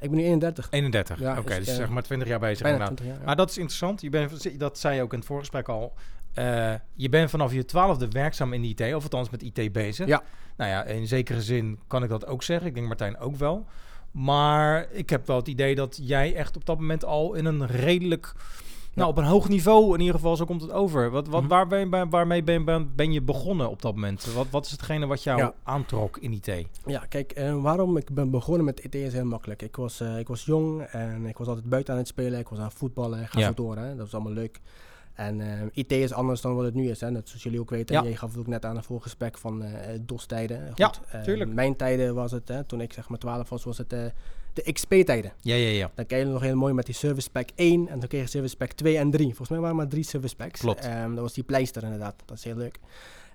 [0.00, 0.66] Ik ben nu 31.
[0.70, 1.18] 31.
[1.20, 2.96] Ja, Oké, dus eh, zeg maar 20 jaar bezig Bijna inderdaad.
[2.96, 3.18] 20 jaar.
[3.18, 3.24] ja.
[3.26, 4.00] Maar dat is interessant.
[4.00, 5.92] Je bent, dat zei je ook in het voorgesprek al.
[6.34, 10.06] Eh, je bent vanaf je twaalfde werkzaam in de IT, of althans met IT bezig.
[10.06, 10.22] Ja.
[10.56, 12.66] Nou ja, in zekere zin kan ik dat ook zeggen.
[12.66, 13.66] Ik denk Martijn ook wel.
[14.10, 17.66] Maar ik heb wel het idee dat jij echt op dat moment al in een
[17.66, 18.32] redelijk...
[18.94, 21.10] Nou, op een hoog niveau in ieder geval, zo komt het over.
[21.10, 21.50] Wat, wat, Mhm.
[21.50, 24.32] waar ben, je- waarmee ben, ben, ben je begonnen op dat moment?
[24.34, 25.54] Wat, wat is hetgene wat jou Ja.
[25.62, 26.66] aantrok in IT?
[26.86, 29.62] Ja, kijk, eh, waarom ik ben begonnen met IT is heel makkelijk.
[29.62, 32.38] Ik was, eh, ik was jong en ik was altijd buiten aan het spelen.
[32.38, 33.46] Ik was aan het voetballen, ga Ja.
[33.46, 33.76] zo door.
[33.76, 33.88] Hè.
[33.88, 34.60] Dat was allemaal leuk.
[35.14, 37.00] En eh, IT is anders dan wat het nu is.
[37.00, 37.10] Hè.
[37.10, 37.94] Net zoals jullie ook weten.
[37.94, 38.02] Ja.
[38.02, 40.72] Jij gaf het ook net aan een voorgesprek van eh DOS-tijden.
[40.74, 40.92] Ja,
[41.24, 41.52] tuurlijk.
[41.52, 43.94] Mijn tijden was het, hè, toen ik zeg maar 12 was, was het
[44.54, 45.32] de XP-tijden.
[45.40, 45.90] Ja, ja, ja.
[45.94, 48.28] Dan kijk je nog heel mooi met die Service Pack 1 en dan kreeg je
[48.28, 49.26] Service Pack 2 en 3.
[49.26, 50.60] Volgens mij waren er maar drie Service Packs.
[50.60, 50.84] Klopt.
[50.84, 52.14] Ehm, dat was die pleister inderdaad.
[52.24, 52.78] Dat is heel leuk.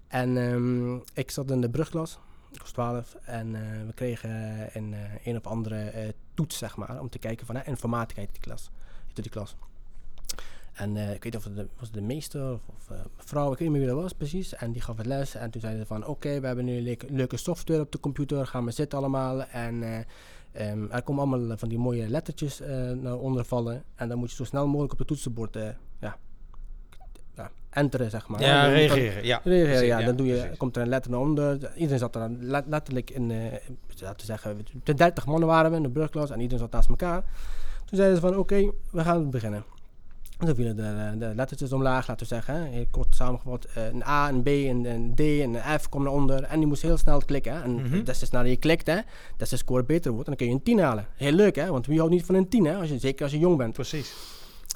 [0.07, 2.19] En ehm, ik zat in de brugklas.
[2.51, 3.51] Ik was 12 en
[3.85, 4.29] we kregen
[4.73, 8.71] een, een of andere toets, zeg maar, om te kijken van informatica heette die klas.
[9.05, 9.55] Heette die klas.
[10.79, 13.51] En eh, ik weet niet of het de, was de meester of, of eh, mevrouw,
[13.51, 14.55] ik weet niet meer wie dat was precies.
[14.55, 17.05] En die gaf het les en toen zeiden ze van oké, we hebben nu leuke,
[17.09, 19.43] leuke software op de computer, gaan we zitten allemaal.
[19.43, 19.99] En eh,
[20.51, 22.59] ehm, er komen allemaal van die mooie lettertjes
[23.01, 23.83] naar onder vallen.
[23.95, 25.53] En dan moet je zo snel mogelijk op het toetsenbord
[25.99, 26.17] ja,
[27.35, 28.41] ja, enteren, zeg maar.
[28.41, 29.25] Ja, dan- reageren.
[29.25, 30.57] Ja, Reageren, precies, ja, dan doe je, precies.
[30.57, 31.73] komt er een letter naar onder.
[31.75, 32.29] Iedereen zat er
[32.67, 33.27] letterlijk in,
[33.99, 36.89] laten we zeggen, de 30 mannen waren we in de brugklas en iedereen zat naast
[36.89, 37.21] elkaar.
[37.85, 39.63] Toen zeiden ze van, oké, we gaan beginnen.
[40.39, 43.65] En toen vielen de, de lettertjes omlaag, laten we zeggen, hè, kort samengevat.
[43.73, 46.43] eh, een A, een B, een, een D en een F kwam naar onder.
[46.43, 47.53] En die moest heel snel klikken.
[47.53, 47.61] Hè.
[47.61, 48.03] En Mhm.
[48.03, 48.97] des te sneller je klikt, hè,
[49.37, 50.27] des te score beter wordt.
[50.27, 51.05] En dan kun je een 10 halen.
[51.15, 53.31] Heel leuk, hè, want wie houdt niet van een 10, hè, als je, zeker als
[53.31, 53.73] je jong bent.
[53.73, 54.13] Precies.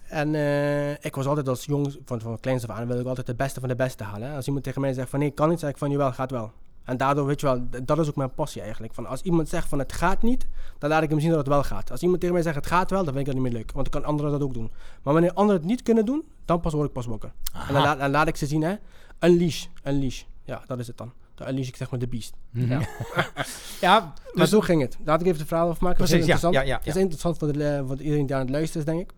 [0.09, 3.27] En eh, ik was altijd als jong, van, van kleins af aan, wil ik altijd
[3.27, 4.29] het beste van de beste halen.
[4.29, 4.35] hè.
[4.35, 6.51] Als iemand tegen mij zegt van nee, kan niet, zeg ik van jawel, gaat wel.
[6.83, 8.93] En daardoor, weet je wel, dat is ook mijn passie eigenlijk.
[8.93, 10.47] Van als iemand zegt van het gaat niet,
[10.79, 11.91] dan laat ik hem zien dat het wel gaat.
[11.91, 13.71] Als iemand tegen mij zegt het gaat wel, dan vind ik dat niet meer leuk.
[13.71, 14.71] Want dan kan anderen dat ook doen.
[15.03, 17.31] Maar wanneer anderen het niet kunnen doen, dan pas word ik pas wakker.
[17.67, 18.75] En dan, laat- dan laat ik ze zien, hè.
[19.19, 20.23] Unleash, unleash.
[20.43, 21.11] Ja, dat is het dan.
[21.35, 22.33] Dan unleash ik zeg maar de beast.
[22.49, 22.71] Mhm.
[22.71, 22.79] Ja.
[23.81, 24.97] Ja, Maar dus zo ging het.
[25.05, 25.97] Laat ik even het verhaal afmaken.
[25.99, 26.27] Dat is precies.
[26.27, 26.53] heel Ja, interessant.
[26.67, 29.01] ja, ja, Het is interessant voor, de, voor iedereen die aan het luisteren is, denk
[29.11, 29.17] ik.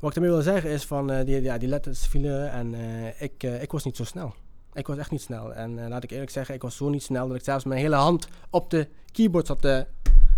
[0.00, 3.22] Wat ik daarmee wil zeggen is van, eh, die, ja, die letters vielen en eh,
[3.22, 4.34] ik, eh, ik was niet zo snel.
[4.74, 5.54] Ik was echt niet snel.
[5.54, 7.80] En eh, laat ik eerlijk zeggen, ik was zo niet snel dat ik zelfs mijn
[7.80, 9.86] hele hand op de keyboard zat te,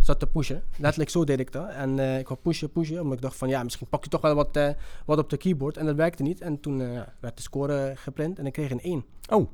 [0.00, 0.62] zat te pushen.
[0.76, 1.68] Letterlijk zo deed ik dat.
[1.68, 4.20] En eh, ik wou pushen, pushen, omdat ik dacht van ja, misschien pak je toch
[4.20, 4.68] wel wat, eh,
[5.04, 5.76] wat op de keyboard.
[5.76, 6.40] En dat werkte niet.
[6.40, 9.04] En toen eh, werd de score geprint en ik kreeg een 1.
[9.28, 9.48] Oh,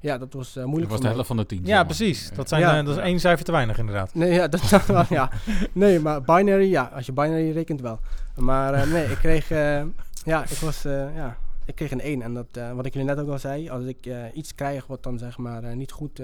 [0.00, 1.58] Ja, dat was eh, Dat moeilijk was de helft van de tien.
[1.58, 1.84] ja, zeg maar.
[1.84, 2.30] precies.
[2.34, 2.82] Dat, zijn, Ja.
[2.82, 4.14] dat is één cijfer te weinig inderdaad.
[4.14, 5.30] Nee, ja, dat, dat wel, ja.
[5.72, 6.90] Nee, maar binary, ja.
[6.94, 8.00] Als je binary rekent wel.
[8.36, 9.50] Maar eh, nee, ik kreeg...
[9.50, 9.82] eh,
[10.24, 10.84] ja, ik was...
[10.84, 11.36] eh, ja.
[11.66, 12.22] Ik kreeg een 1.
[12.22, 14.86] En dat, eh, wat ik jullie net ook al zei, als ik eh, iets krijg
[14.86, 16.20] wat dan zeg maar eh, niet goed,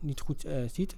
[0.00, 0.96] niet goed ziet,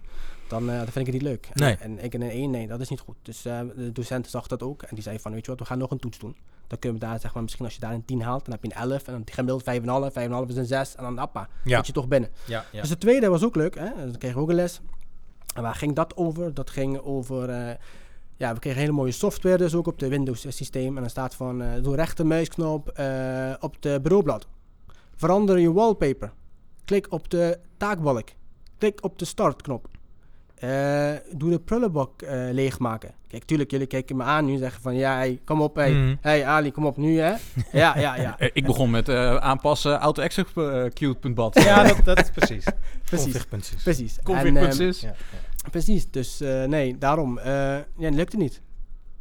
[0.49, 1.49] dan, dan vind ik het niet leuk.
[1.53, 1.77] En- Nee.
[1.77, 3.17] En, ik een 1, nee, dat is niet goed.
[3.23, 5.79] Dus de docent zag dat ook en die zei van, weet je wat, we gaan
[5.79, 6.37] nog een toets doen.
[6.67, 8.65] Dan kunnen we daar, zeg maar, misschien als je daar een 10 haalt, dan heb
[8.65, 11.77] je een 11 en dan gemiddeld 5,5, 5,5 is een 6 en dan appa, Ja.
[11.77, 12.31] zit je toch binnen.
[12.47, 12.81] Ja, ja.
[12.81, 13.75] Dus de tweede was ook leuk.
[13.75, 13.85] Hè?
[13.95, 14.81] Dus dan kregen we ook een les.
[15.55, 16.55] En waar ging dat over?
[16.55, 17.77] Dat ging over...
[18.39, 20.95] ja, we kregen hele mooie software dus ook op de Windows systeem.
[20.95, 21.63] En dan staat van...
[21.63, 24.47] eh doe rechter muisknop eh, op de bureaublad.
[25.15, 26.33] Verander je wallpaper.
[26.85, 28.29] Klik op de taakbalk.
[28.79, 29.89] Klik op de startknop.
[30.55, 33.15] Eh, doe de prullenbak eh, leegmaken.
[33.29, 34.95] Kijk, tuurlijk, jullie kijken me aan nu en zeggen van...
[34.95, 35.93] Ja, hey, kom op, hey.
[35.93, 36.15] Mhm.
[36.21, 37.35] Hey, Ali, kom op nu, hè.
[37.73, 38.37] Ja, ja, ja.
[38.39, 41.63] Ik begon met eh, aanpassen auto-execute.bad.
[41.63, 42.65] Ja, dat, dat is precies.
[43.11, 43.33] Precies.
[43.33, 43.83] Config.sys.
[43.83, 44.17] Precies.
[44.17, 44.93] En, Config ehm.
[45.01, 45.15] Ja,
[45.71, 47.39] Precies, dus eh, nee, daarom.
[47.39, 48.63] eh ja, het lukte niet.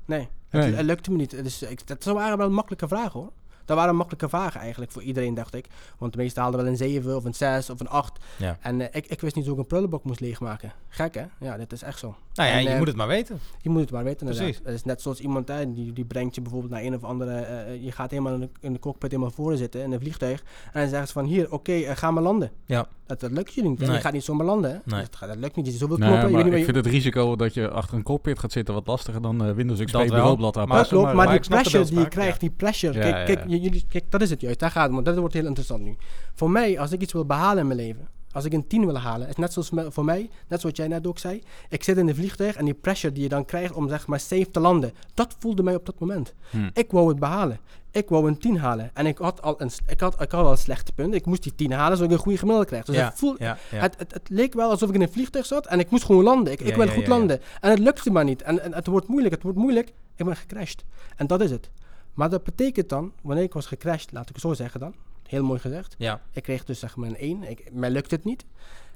[0.05, 1.43] Nee, het, lukte me niet.
[1.43, 3.31] Dus ik, dat waren wel makkelijke vragen hoor.
[3.67, 5.65] Dat waren makkelijke vragen eigenlijk voor iedereen, dacht ik.
[5.97, 8.19] Want de meesten haalden wel een 7 of een 6 of een 8.
[8.37, 8.57] Ja.
[8.61, 10.71] En eh, ik, ik wist niet hoe ik een prullenbak moest leegmaken.
[10.89, 11.23] Gek hè?
[11.39, 12.15] Ja, dit is echt zo.
[12.33, 13.39] Nou ja, En, je eh, moet het maar weten.
[13.61, 14.43] Je moet het maar weten inderdaad.
[14.45, 14.65] Precies.
[14.65, 17.35] Het is net zoals iemand hè, die, die brengt je bijvoorbeeld naar een of andere...
[17.39, 20.43] eh, je gaat helemaal in de, in de cockpit helemaal voor zitten in een vliegtuig.
[20.73, 22.51] En dan zeggen ze van hier, oké, eh, ga maar landen.
[22.65, 22.87] Ja.
[23.05, 23.79] Dat, dat lukt je niet.
[23.79, 23.91] Nee.
[23.91, 24.71] Je gaat niet zomaar landen.
[24.71, 24.77] Hè?
[24.83, 25.01] Nee.
[25.01, 25.65] Dat, gaat- dat lukt niet.
[25.65, 26.27] Je zoveel Nee, knoppen.
[26.29, 28.51] je maar weet niet ik je- vind het risico dat je achter een cockpit gaat
[28.51, 30.11] zitten wat lastiger dan eh, Windows XP Dat wel.
[30.11, 30.89] bureaublad Maar-.
[30.89, 32.93] Dat maar, maar ik die pressure die je krijgt, die pressure.
[32.93, 34.59] Ja, kijk, kijk, jullie, kijk, dat is het juist.
[34.59, 35.03] Daar gaat het om.
[35.03, 35.95] Dat wordt heel interessant nu.
[36.33, 38.97] Voor mij, als ik iets wil behalen in mijn leven, als ik een 10 wil
[38.97, 41.41] halen, is net zoals voor mij, net zoals jij net ook zei.
[41.69, 44.19] Ik zit in een vliegtuig en die pressure die je dan krijgt om zeg maar
[44.19, 46.33] safe te landen, dat voelde mij op dat moment.
[46.49, 46.69] Hm.
[46.73, 47.59] Ik wou het behalen.
[47.91, 48.91] Ik wou een 10 halen.
[48.93, 51.13] En ik had al een, ik had, ik had al een slechte punt.
[51.13, 52.85] Ik moest die 10 halen zodat ik een goede gemiddelde krijg.
[52.85, 53.79] Dus ja, ik voel, ja, ja.
[53.79, 56.23] Het, het, het leek wel alsof ik in een vliegtuig zat en ik moest gewoon
[56.23, 56.53] landen.
[56.53, 57.41] Ik, wil goed landen.
[57.61, 58.41] En het lukte maar niet.
[58.41, 59.93] En, en het wordt moeilijk, het wordt moeilijk.
[60.15, 60.83] Ik ben gecrashed.
[61.15, 61.69] En dat is het.
[62.17, 64.95] Maar dat betekent dan, wanneer ik was gecrashed, laat ik het zo zeggen dan.
[65.27, 65.95] Heel mooi gezegd.
[65.97, 66.21] ja.
[66.31, 67.43] Ik kreeg dus zeg maar een 1.
[67.43, 68.45] Ik, mij lukt het niet.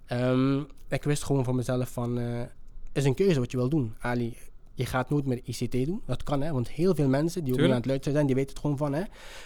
[0.06, 2.42] Ehm, ik wist gewoon van mezelf van, eh
[2.92, 3.96] is een keuze wat je wil doen.
[4.00, 4.38] Ali,
[4.74, 6.02] je gaat nooit meer ICT doen.
[6.06, 8.36] Dat kan hè, want heel veel mensen die ook nu aan het luisteren zijn, die
[8.36, 9.04] weten het gewoon van hè.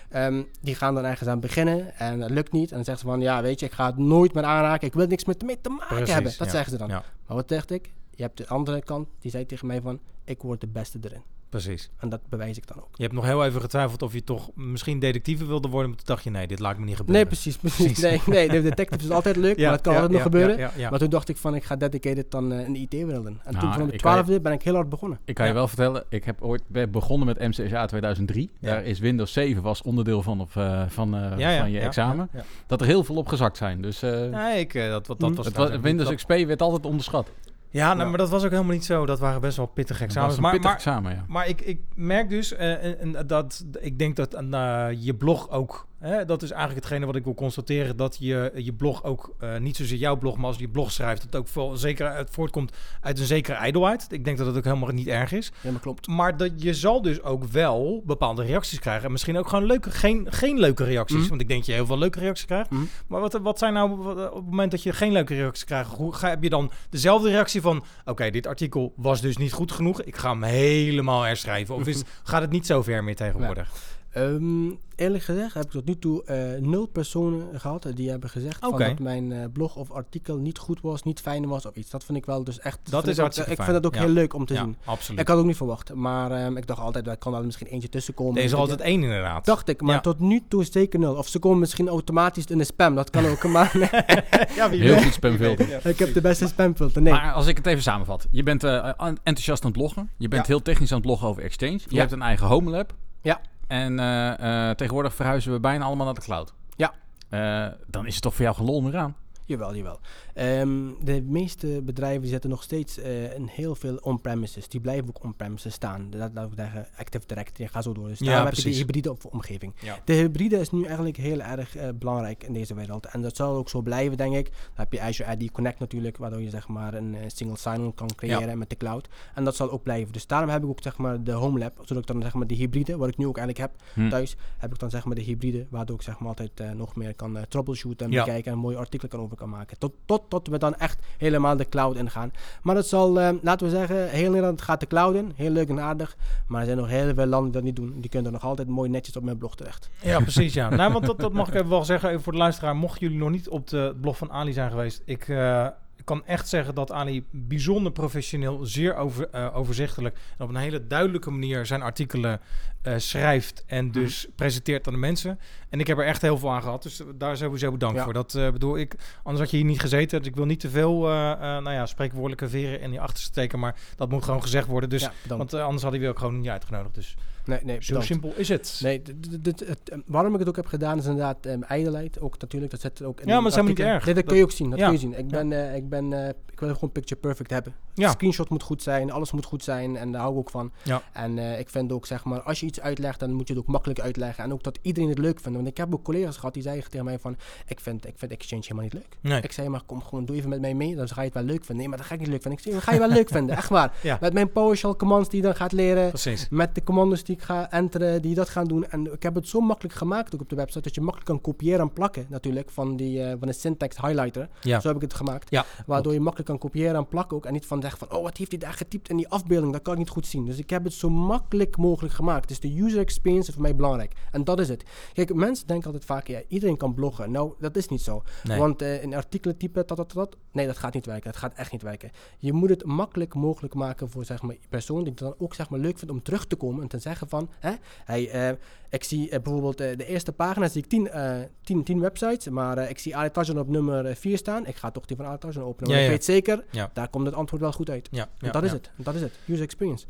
[0.10, 2.70] Ehm, die gaan dan ergens aan beginnen en dat lukt niet.
[2.70, 4.88] En dan zeggen ze van, ja weet je, ik ga het nooit meer aanraken.
[4.88, 6.34] Ik wil niks met mee te maken Precies, hebben.
[6.38, 6.54] Dat ja.
[6.54, 6.88] zeggen ze dan.
[6.88, 7.04] Ja.
[7.28, 7.94] Maar wat dacht ik?
[8.10, 11.22] Je hebt de andere kant, die zei tegen mij van, ik word de beste erin.
[11.62, 11.90] Precies.
[12.00, 12.88] En dat bewijs ik dan ook.
[12.94, 16.08] Je hebt nog heel even getwijfeld of je toch misschien detectieve wilde worden, maar toen
[16.08, 17.22] dacht je, nee, dit laat ik me niet gebeuren.
[17.24, 17.58] Nee, precies.
[17.58, 18.00] precies.
[18.00, 20.58] Nee, nee, de detective is altijd leuk, maar dat kan altijd nog gebeuren.
[20.58, 23.26] Ja, ja, Maar toen dacht ik van, ik ga dedicated dan eh, in de IT-wereld
[23.26, 23.40] in.
[23.44, 25.20] En Nou, toen van de je- twaalfde ben ik heel hard begonnen.
[25.26, 25.58] Ik kan je Ja.
[25.58, 28.50] wel vertellen, ik heb ooit ben begonnen met MCSA 2003.
[28.60, 28.70] Ja.
[28.70, 31.78] Daar is Windows 7 was onderdeel van, of, eh, van, eh, Ja, ja, van je
[31.80, 32.30] ja, examen.
[32.34, 32.46] ja, ja.
[32.68, 33.82] Dat er heel veel op gezakt zijn.
[33.82, 35.34] Dus eh, Nee, ik, dat, dat Hm.
[35.34, 35.50] was
[35.82, 37.28] Windows dat- XP werd altijd onderschat.
[37.76, 38.06] Ja, nou, Ja.
[38.10, 39.06] maar dat was ook helemaal niet zo.
[39.06, 40.40] Dat waren best wel pittige examens.
[40.40, 41.26] Maar, pittig maar, examen, ja.
[41.28, 45.50] maar ik, ik merk dus eh, en- en dat ik denk dat eh, je blog
[45.50, 45.88] ook.
[46.06, 47.98] Hè, dat is eigenlijk hetgene wat ik wil constateren.
[47.98, 51.22] Dat je je blog ook eh, niet zozeer jouw blog, maar als je blog schrijft,
[51.22, 54.08] dat het ook veel, zeker uit voortkomt uit een zekere ijdelheid.
[54.10, 55.52] Ik denk dat het ook helemaal niet erg is.
[55.62, 56.08] Ja, maar klopt.
[56.08, 59.06] Maar dat je zal dus ook wel bepaalde reacties krijgen.
[59.06, 61.20] En misschien ook gewoon leuke, geen, geen leuke reacties.
[61.20, 61.30] Mhm.
[61.30, 62.70] Want ik denk dat je heel veel leuke reacties krijgt.
[62.70, 62.84] Mhm.
[63.08, 65.92] Maar wat, wat zijn nou op het moment dat je geen leuke reacties krijgt?
[65.92, 67.84] Hoe ga, heb je dan dezelfde reactie van...
[68.06, 70.02] Oké, dit artikel was dus niet goed genoeg.
[70.02, 71.76] Ik ga hem helemaal herschrijven.
[71.76, 73.95] Of is, gaat het niet zo ver meer tegenwoordig?
[74.16, 78.60] Ehm, eerlijk gezegd heb ik tot nu toe eh, nul personen gehad die hebben gezegd
[78.60, 81.90] van dat mijn eh, blog of artikel niet goed was, niet fijn was of iets.
[81.90, 82.80] Dat vind ik wel dus echt.
[82.84, 84.00] Dat is ik ook- Ik vind dat ook ja.
[84.02, 84.76] heel leuk om te Ja, zien.
[84.86, 85.20] absoluut.
[85.20, 87.90] Ik had ook niet verwacht, maar ehm, ik dacht altijd, er kan wel misschien eentje
[87.90, 88.38] tussenkomen.
[88.38, 89.46] Er is altijd één inderdaad.
[89.46, 90.02] Dacht ik, maar Ja.
[90.02, 91.16] tot nu toe zeker nul.
[91.16, 93.44] Of ze komen misschien automatisch in de spam, dat kan ook.
[93.44, 93.72] Maar
[94.56, 95.70] ja, wie Heel goed spamfilter.
[95.70, 97.02] Ja, ik heb de beste spamfilter.
[97.02, 97.14] Nee.
[97.14, 98.28] Maar als ik het even samenvat.
[98.32, 98.90] Je bent eh,
[99.24, 100.10] enthousiast aan het bloggen.
[100.18, 100.48] Je bent Ja.
[100.54, 101.72] heel technisch aan het bloggen over Exchange.
[101.72, 102.00] Je Ja.
[102.00, 102.94] hebt een eigen home lab.
[103.22, 103.42] Ja.
[103.68, 106.54] En eh, eh, tegenwoordig verhuizen we bijna allemaal naar de cloud.
[106.76, 106.94] Ja.
[107.30, 109.16] Eh, dan is het toch voor jou gelol meer aan.
[109.46, 110.00] Jawel, jawel.
[110.34, 114.68] Ehm, de meeste bedrijven zetten nog steeds eh in heel veel on-premises.
[114.68, 116.08] Die blijven ook on-premises staan.
[116.10, 118.08] Dat laat ik zeggen, Active Directory, ga zo door.
[118.08, 119.74] Dus Ja, daarom heb je die hybride omgeving.
[119.82, 120.00] Ja.
[120.06, 123.06] De hybride is nu eigenlijk heel erg eh, belangrijk in deze wereld.
[123.06, 124.46] En dat zal ook zo blijven, denk ik.
[124.46, 127.94] Dan heb je Azure AD Connect natuurlijk, waardoor je zeg maar een eh, single sign-on
[127.94, 129.08] kan creëren met de cloud.
[129.34, 130.14] En dat zal ook blijven.
[130.14, 132.48] Dus daarom heb ik ook zeg maar de Home Lab, zodat ik dan zeg maar
[132.48, 134.10] de hybride, wat ik nu ook eigenlijk heb Hm.
[134.10, 137.14] thuis, heb ik dan zeg maar de hybride, waardoor ik zeg maar altijd nog meer
[137.14, 139.78] kan troubleshooten en bekijken en mooie artikelen kan over kan maken.
[139.78, 142.32] Tot, tot, tot we dan echt helemaal de cloud ingaan.
[142.62, 145.32] Maar dat zal, eh, laten we zeggen, heel Nederland gaat de cloud in.
[145.36, 146.16] Heel leuk en aardig.
[146.48, 148.02] Maar er zijn nog heel veel landen die dat niet doen.
[148.02, 149.90] Die kunnen nog altijd mooi netjes op mijn blog terecht.
[150.02, 150.54] Ja, precies.
[150.54, 150.70] Ja.
[150.70, 152.76] nou, want dat, dat mag ik even wel zeggen voor de luisteraar.
[152.76, 156.26] Mochten jullie nog niet op de blog van Ali zijn geweest, ik, eh, ik kan
[156.26, 161.32] echt zeggen dat Ali bijzonder professioneel, zeer over, eh, overzichtelijk en op een hele duidelijke
[161.32, 162.40] manier zijn artikelen
[162.86, 165.40] eh, schrijft en dus presenteert aan de mensen.
[165.70, 168.04] En ik heb er echt heel veel aan gehad, dus daar sowieso bedankt Ja.
[168.04, 168.14] voor.
[168.14, 170.20] Dat eh, bedoel ik, anders had je hier niet gezeten.
[170.20, 173.60] Dus ik wil niet te veel, eh, nou ja, spreekwoordelijke veren in die achterste steken,
[173.60, 174.90] maar dat moet gewoon gezegd worden.
[174.90, 176.96] Dus, ja, want anders hadden we ook gewoon niet uitgenodigd.
[176.96, 178.08] Dus nee, nee, zo bedankt.
[178.08, 178.80] simpel is het.
[178.84, 179.02] Nee,
[179.44, 182.20] het, waarom ik het ook heb gedaan is inderdaad um, ijdelheid.
[182.20, 184.06] Ook natuurlijk, dat zit er ook in Ja, maar dat is helemaal niet erg.
[184.06, 184.70] Nee, dat, kun je ook zien.
[184.70, 184.86] Dat ja.
[184.86, 185.18] kun je zien.
[185.18, 186.14] Ik ben, ik ben,
[186.52, 187.74] ik wil gewoon picture perfect hebben.
[187.94, 188.12] Ja.
[188.12, 190.72] Screenshot moet goed zijn, alles moet goed zijn en daar hou ik ook van.
[190.84, 191.02] Ja.
[191.14, 193.70] En ik vind ook, zeg maar, als je iets uitlegt, dan moet je het ook
[193.70, 194.44] makkelijk uitleggen.
[194.44, 195.58] En ook dat iedereen het leuk vindt.
[195.58, 198.32] Want ik heb ook collega's gehad die zeiden tegen mij van, ik vind, ik vind
[198.32, 199.18] Exchange helemaal niet leuk.
[199.22, 199.42] Nee.
[199.42, 201.44] Ik zei, maar kom gewoon, doe even met mij mee, dan ga je het wel
[201.44, 201.78] leuk vinden.
[201.78, 202.60] Nee, maar dat ga ik niet leuk vinden.
[202.60, 203.94] Ik zei, ga je wel leuk vinden, echt waar.
[204.06, 204.18] Ja.
[204.22, 206.10] Met mijn PowerShell commands die je dan gaat leren.
[206.10, 206.48] Precies.
[206.50, 208.86] Met de commando's die ik ga enteren, die dat gaan doen.
[208.90, 211.42] En ik heb het zo makkelijk gemaakt ook op de website, dat je makkelijk kan
[211.42, 214.50] kopiëren en plakken natuurlijk van, die, eh, van de syntax highlighter.
[214.62, 214.80] Ja.
[214.80, 215.50] Zo heb ik het gemaakt.
[215.50, 217.46] Ja, Waardoor je makkelijk kan kopiëren en plakken ook.
[217.46, 219.82] En niet van zeggen van, oh wat heeft hij daar getypt in die afbeelding, dat
[219.82, 220.46] kan ik niet goed zien.
[220.46, 222.48] Dus ik heb het zo makkelijk mogelijk gemaakt.
[222.48, 224.14] Dus de user experience is voor mij belangrijk.
[224.32, 224.84] En dat is het.
[225.14, 227.32] Kijk, mensen denken altijd vaak, ja, iedereen kan bloggen.
[227.32, 228.24] Nou, dat is niet zo.
[228.44, 228.60] Nee.
[228.60, 231.32] Want eh, in artikelen typen, dat, dat, dat, nee, dat gaat niet werken.
[231.32, 232.12] Dat gaat echt niet werken.
[232.38, 235.70] Je moet het makkelijk mogelijk maken voor zeg maar, persoon die het dan ook zeg
[235.70, 237.72] maar, leuk vindt om terug te komen en te zeggen van, hè,
[238.06, 238.56] hey, eh,
[238.90, 242.90] ik zie eh, bijvoorbeeld de eerste pagina zie ik 10 eh, 10 10 websites, maar
[242.90, 244.66] ik zie Ali op nummer 4 staan.
[244.66, 245.96] Ik ga toch die van Ali openen.
[245.96, 246.90] Ja, ik weet zeker, Ja.
[246.94, 248.08] daar komt het antwoord wel goed uit.
[248.12, 248.92] Ja, En dat is het.
[248.98, 249.34] En Dat is het.
[249.48, 250.06] User experience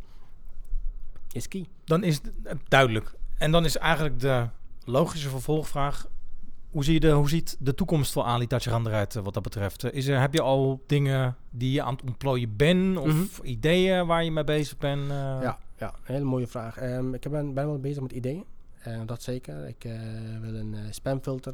[1.35, 1.65] is key.
[1.85, 3.13] Dan is het eh, duidelijk.
[3.37, 4.47] En dan is eigenlijk de
[4.85, 6.07] logische vervolgvraag...
[6.69, 9.43] Hoe, zie je de, hoe ziet de toekomst van Ali Tachiran eruit eh, wat dat
[9.43, 9.83] betreft?
[9.83, 12.97] Eh, Is er, heb je al dingen die je aan het ontplooien bent?
[12.97, 13.23] Of Mhm.
[13.47, 15.07] ideeën waar je mee bezig bent?
[15.07, 16.77] Ja, ja, een hele mooie vraag.
[16.77, 18.43] Ehm, ik ben, ben wel bezig met ideeën.
[18.79, 19.67] Eh, dat zeker.
[19.67, 19.87] Ik
[20.41, 21.53] wil een spamfilter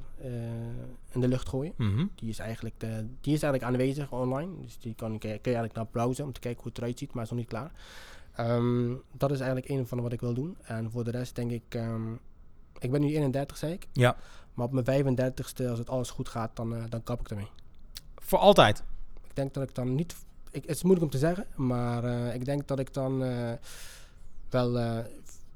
[1.12, 1.74] in de lucht gooien.
[1.78, 2.06] Mhm.
[2.16, 4.52] Die is, eigenlijk de, die is eigenlijk aanwezig online.
[4.62, 7.14] Dus die kan, kun je eigenlijk naar browsen om te kijken hoe het eruit ziet,
[7.14, 7.72] maar is nog niet klaar.
[8.36, 10.58] Ehm, dat is eigenlijk een van wat ik wil doen.
[10.62, 11.64] En voor de rest denk ik...
[11.70, 12.14] ehm,
[12.80, 13.88] ik ben nu 31, zei ik.
[13.92, 14.16] Ja,
[14.54, 17.48] Maar op mijn 35ste, als het alles goed gaat, dan, eh, dan kap ik ermee.
[18.18, 18.84] voor altijd.
[19.24, 20.16] Ik denk dat ik dan niet...
[20.52, 23.52] Ik, het is moeilijk om te zeggen, maar eh, ik denk dat ik dan eh,
[24.50, 24.72] wel...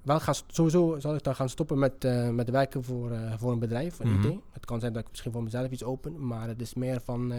[0.01, 3.99] wel ga, sowieso zal ik dan gaan stoppen met, met werken voor, voor een bedrijf,
[3.99, 4.28] een Mhm.
[4.28, 4.39] IT.
[4.51, 7.34] Het kan zijn dat ik misschien voor mezelf iets open, maar het is meer van...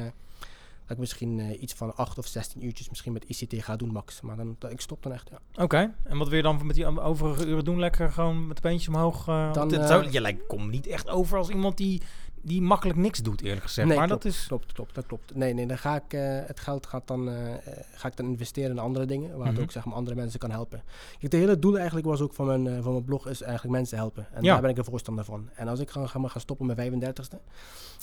[0.86, 3.92] dat ik misschien eh, iets van 8 of 16 uurtjes misschien met ICT ga doen,
[3.92, 4.20] max.
[4.20, 5.62] Maar dan, dat, ik stop dan echt, ja.
[5.62, 7.78] Oké, en wat wil je dan met die overige uren doen?
[7.78, 9.28] Lekker gewoon met een beentje omhoog?
[9.28, 12.02] eh, Dan, eh, zou- je lijkt, komt niet echt over als iemand die,
[12.46, 13.88] die makkelijk niks doet, eerlijk gezegd.
[13.88, 14.46] Nee, maar klopt, dat is...
[14.46, 15.34] Klopt, klopt, dat klopt.
[15.34, 17.58] Nee, nee, dan ga ik, eh, het geld gaat dan, eh, eh,
[17.94, 19.62] ga ik dan investeren in andere dingen, waar het Mhm.
[19.64, 20.82] ook zeg maar andere mensen kan helpen.
[21.18, 23.96] Kijk, de hele doel eigenlijk was ook van mijn, van mijn blog is eigenlijk mensen
[23.98, 24.26] helpen.
[24.32, 24.52] En Ja.
[24.52, 25.48] daar ben ik een voorstander van.
[25.54, 27.36] En als ik ga, ga, gaan stoppen op mijn 35ste.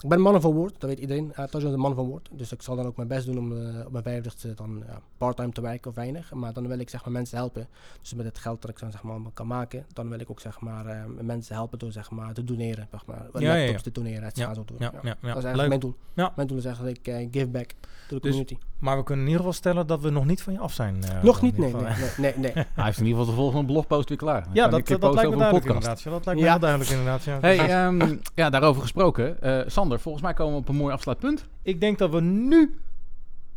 [0.03, 1.33] Ik ben man van woord, dat weet iedereen.
[1.39, 2.29] Uh, is een man van woord.
[2.31, 3.51] Dus ik zal dan ook mijn best doen om
[3.85, 4.83] op mijn 35ste dan
[5.17, 6.33] parttime te werken of weinig.
[6.33, 7.67] Maar dan wil ik zeg maar mensen helpen.
[8.01, 10.39] Dus met het geld dat ik dan zeg maar kan maken, dan wil ik ook
[10.39, 12.87] zeg maar mensen helpen door zeg maar te doneren.
[12.91, 14.65] Zeg maar, Ja, ja, te doneren, Ja, doen.
[14.67, 14.89] Ja, Ja.
[14.93, 15.09] ja, ja.
[15.11, 15.67] Dat is eigenlijk Leuk.
[15.67, 15.95] mijn doel.
[16.13, 16.33] Ja.
[16.35, 17.73] Mijn doel is eigenlijk eh, give back to
[18.07, 18.57] the Dus- community.
[18.79, 21.03] Maar we kunnen in ieder geval stellen dat we nog niet van je af zijn.
[21.03, 21.57] eh, Nog niet?
[21.57, 21.83] Nee, nee,
[22.17, 22.51] nee, nee.
[22.75, 24.47] Hij heeft in ieder geval de volgende blogpost weer klaar.
[24.53, 25.65] Ja, dat, dat lijkt me duidelijk podcast.
[25.67, 26.01] inderdaad.
[26.01, 26.51] Ja, dat lijkt me Ja.
[26.51, 27.23] heel duidelijk inderdaad.
[27.23, 27.37] Ja.
[27.41, 29.41] Hey, Dus ehm, ja, daarover gesproken.
[29.41, 31.45] Eh, Sander, volgens mij komen we op een mooi afsluitpunt.
[31.61, 32.77] ik denk dat we nu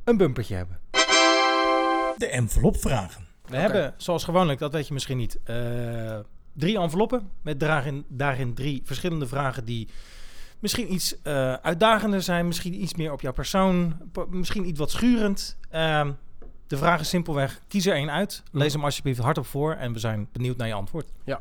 [0.05, 0.79] een bumpertje hebben.
[2.17, 3.25] De envelopvragen.
[3.47, 6.19] We hebben, zoals gewoonlijk, dat weet je misschien niet, eh,
[6.53, 9.89] drie enveloppen met daarin, daarin drie verschillende vragen die
[10.59, 13.97] misschien iets eh, uitdagender zijn, misschien iets meer op jouw persoon,
[14.29, 15.57] misschien iets wat schurend.
[15.71, 16.13] Ehm,
[16.67, 19.99] de vraag is simpelweg, kies er één uit, lees hem alsjeblieft hardop voor en we
[19.99, 21.09] zijn benieuwd naar je antwoord.
[21.25, 21.41] Ja.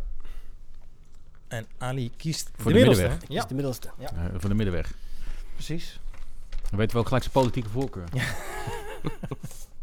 [1.48, 3.02] En Ali kiest Voor de middelste.
[3.02, 3.28] middenweg.
[3.30, 3.90] Dat Ja, de middelste.
[4.00, 4.92] Eh, voor de middenweg.
[5.54, 6.00] precies.
[6.70, 8.08] Dan weten we ook gelijk zijn politieke voorkeur.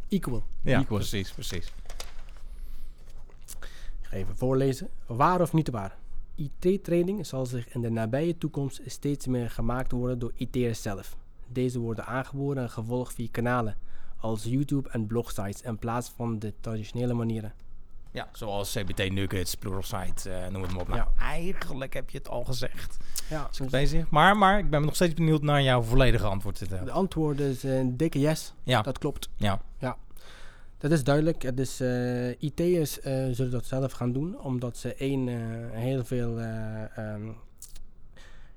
[0.09, 0.43] Equal.
[0.63, 0.99] Ja, Equal.
[0.99, 1.67] precies, precies.
[3.47, 3.69] Ik
[4.09, 4.89] ga even voorlezen.
[5.07, 5.97] Waar of niet waar?
[6.35, 11.17] IT-training zal zich in de nabije toekomst steeds meer gemaakt worden door IT'ers zelf.
[11.49, 13.77] Deze worden aangeboden en gevolgd via kanalen
[14.17, 17.53] als YouTube en blogsites in plaats van de traditionele manieren.
[18.11, 20.89] Ja, zoals CBT Nuggets, Pluralsight, eh noem het maar op.
[20.89, 21.23] Nou, Ja.
[21.23, 22.97] eigenlijk heb je het al gezegd.
[23.31, 24.11] Ja, het bezig?
[24.11, 26.55] Maar, maar ik ben nog steeds benieuwd naar jouw volledige antwoord.
[26.59, 26.95] te de hebben.
[26.95, 28.55] antwoord is een dikke yes.
[28.63, 29.29] Ja, Dat klopt.
[29.37, 29.63] ja.
[30.83, 31.43] Dat is duidelijk.
[31.43, 35.35] Het is, eh IT'ers eh, zullen dat zelf gaan doen, omdat ze één, eh,
[35.71, 37.27] heel, veel, eh, ehm,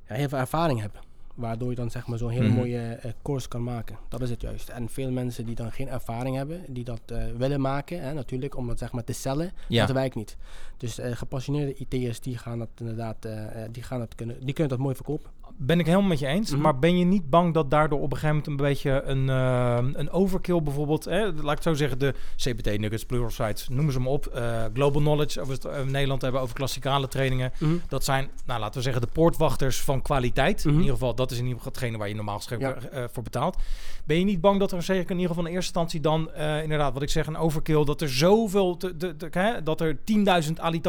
[0.08, 1.02] ja, heel veel ervaring hebben.
[1.36, 2.56] Waardoor je dan zeg maar zo'n hele Mhm.
[2.56, 3.98] mooie course kan maken.
[4.10, 4.70] Dat is het juist.
[4.70, 7.02] En veel mensen die dan geen ervaring hebben, die dat
[7.38, 9.86] willen maken, hè, natuurlijk, om dat zeg maar te cellen, ja.
[9.86, 10.38] dat werkt niet.
[10.78, 13.28] Dus gepassioneerde IT'ers die gaan dat inderdaad,
[13.72, 15.30] die gaan dat kunnen, die kunnen dat mooi verkopen.
[15.58, 16.52] Ben ik helemaal met je eens.
[16.52, 16.62] Mhm.
[16.62, 19.78] Maar ben je niet bang dat daardoor op een gegeven moment een beetje een, eh,
[20.00, 21.06] een overkill bijvoorbeeld...
[21.06, 24.26] Hè, laat ik het zo zeggen, de CBT Nuggets, Pluralsites, noemen ze maar op.
[24.28, 27.52] eh, Global Knowledge, over het, eh, Nederland hebben over klassikale trainingen.
[27.60, 27.74] Mhm.
[27.88, 30.60] Dat zijn, nou, laten we zeggen, de poortwachters van kwaliteit.
[30.66, 30.74] Mhm.
[30.74, 32.90] In ieder geval, dat is in ieder geval hetgene waar je normaal gesproken Ja.
[32.90, 33.58] eh, voor betaalt.
[34.06, 36.30] Ben je niet bang dat er zeker in ieder geval in eerste instantie dan,
[36.64, 39.98] inderdaad, wat ik zeg, een overkill, dat er zoveel, te, te- te- hè, dat er
[40.04, 40.82] 10.000 Ali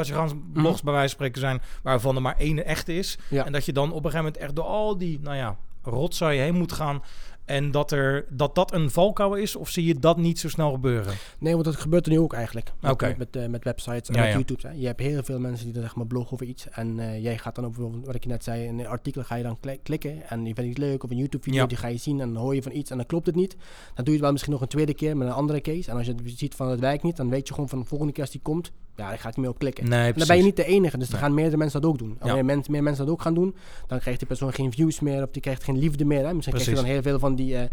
[0.52, 3.18] blogs bij wijze van spreken zijn, waarvan er maar één echte is.
[3.28, 3.44] Ja.
[3.44, 6.38] En dat je dan op een gegeven moment echt door al die, nou ja, rotzooi
[6.38, 7.02] heen moet gaan.
[7.46, 10.70] En dat, er, dat dat een valkuil is, of zie je dat niet zo snel
[10.72, 11.14] gebeuren?
[11.38, 12.72] Nee, want dat gebeurt er nu ook eigenlijk.
[12.80, 14.34] Met, met, met, eh, met websites en Ja, met ja.
[14.36, 14.68] YouTube.
[14.68, 14.74] Hè.
[14.74, 16.68] Je hebt heel veel mensen die dan zeg maar bloggen over iets.
[16.70, 19.22] En eh, jij gaat dan op bijvoorbeeld, wat ik je net zei, in een artikel
[19.24, 20.28] ga je dan kli- klikken.
[20.28, 21.66] En je vindt iets leuk of een YouTube video, Ja.
[21.66, 23.56] die ga je zien en dan hoor je van iets en dan klopt het niet.
[23.94, 25.90] Dan doe je het wel misschien nog een tweede keer met een andere case.
[25.90, 27.84] En als je het ziet van het werkt niet, dan weet je gewoon van de
[27.84, 29.88] volgende keer als die komt, ja, daar ga ik niet meer op klikken.
[29.88, 31.98] Nee, En dan ben je niet de enige, dus dan gaan meerdere mensen dat ook
[31.98, 32.18] doen.
[32.44, 33.54] Men- meer mensen dat ook gaan doen,
[33.86, 36.26] dan krijgt die persoon geen views meer of die krijgt geen liefde meer.
[36.26, 36.34] Hè.
[36.34, 37.64] Misschien krijg je dan heel veel van die eh,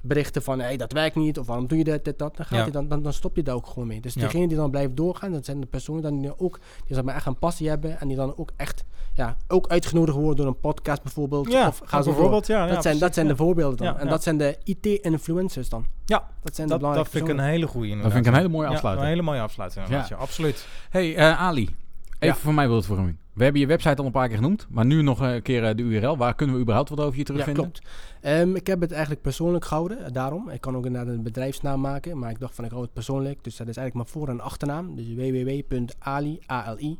[0.00, 2.36] berichten van, hey, dat werkt niet of waarom doe je dit, dit dat.
[2.36, 2.62] Dan, gaat Ja.
[2.62, 4.00] hij dan, dan, dan stop je daar ook gewoon mee.
[4.00, 4.20] Dus Ja.
[4.20, 7.14] degene die dan blijft doorgaan, dat zijn de personen dan die ook, die zeg maar
[7.14, 10.60] echt een passie hebben en die dan ook echt, ja, ook uitgenodigd worden door een
[10.60, 11.52] podcast bijvoorbeeld.
[11.52, 12.12] Ja, of ga zo voor.
[12.12, 12.66] bijvoorbeeld, ja.
[12.66, 13.32] ja, Dat, zijn, dat zijn ja.
[13.32, 13.86] de voorbeelden dan.
[13.86, 14.10] Ja, en ja.
[14.10, 15.86] dat zijn de IT-influencers dan.
[16.04, 18.38] Ja, Dat zijn de dat, dat vind ik een hele goede Dat vind ik een
[18.38, 19.06] hele mooie afsluiting.
[19.06, 19.88] Ja, een hele mooie afsluiting.
[19.88, 20.06] Ja.
[20.08, 20.66] Ja, absoluut.
[20.90, 21.76] Hey eh, Ali, even
[22.18, 22.34] Ja.
[22.34, 23.16] voor mij beeldvorming.
[23.32, 25.74] We hebben je website al een paar keer genoemd, maar nu nog een keer eh,
[25.76, 26.16] de URL.
[26.16, 27.62] Waar kunnen we überhaupt wat over je Ja, terugvinden?
[27.62, 27.80] klopt.
[28.20, 30.48] Ehm, ik heb het eigenlijk persoonlijk gehouden, eh, daarom.
[30.48, 33.44] Ik kan ook inderdaad een bedrijfsnaam maken, maar ik dacht van ik hou het persoonlijk.
[33.44, 34.96] Dus dat is eigenlijk mijn voor- en achternaam.
[34.96, 36.98] Dus www.ali, A-L-I,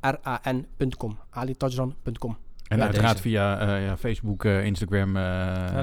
[0.00, 1.18] T-A-J-R-A-N.com.
[1.30, 2.36] alitajran.com.
[2.68, 3.22] En Ja, uiteraard deze.
[3.28, 5.22] via eh, ja, Facebook, eh, Instagram, eh,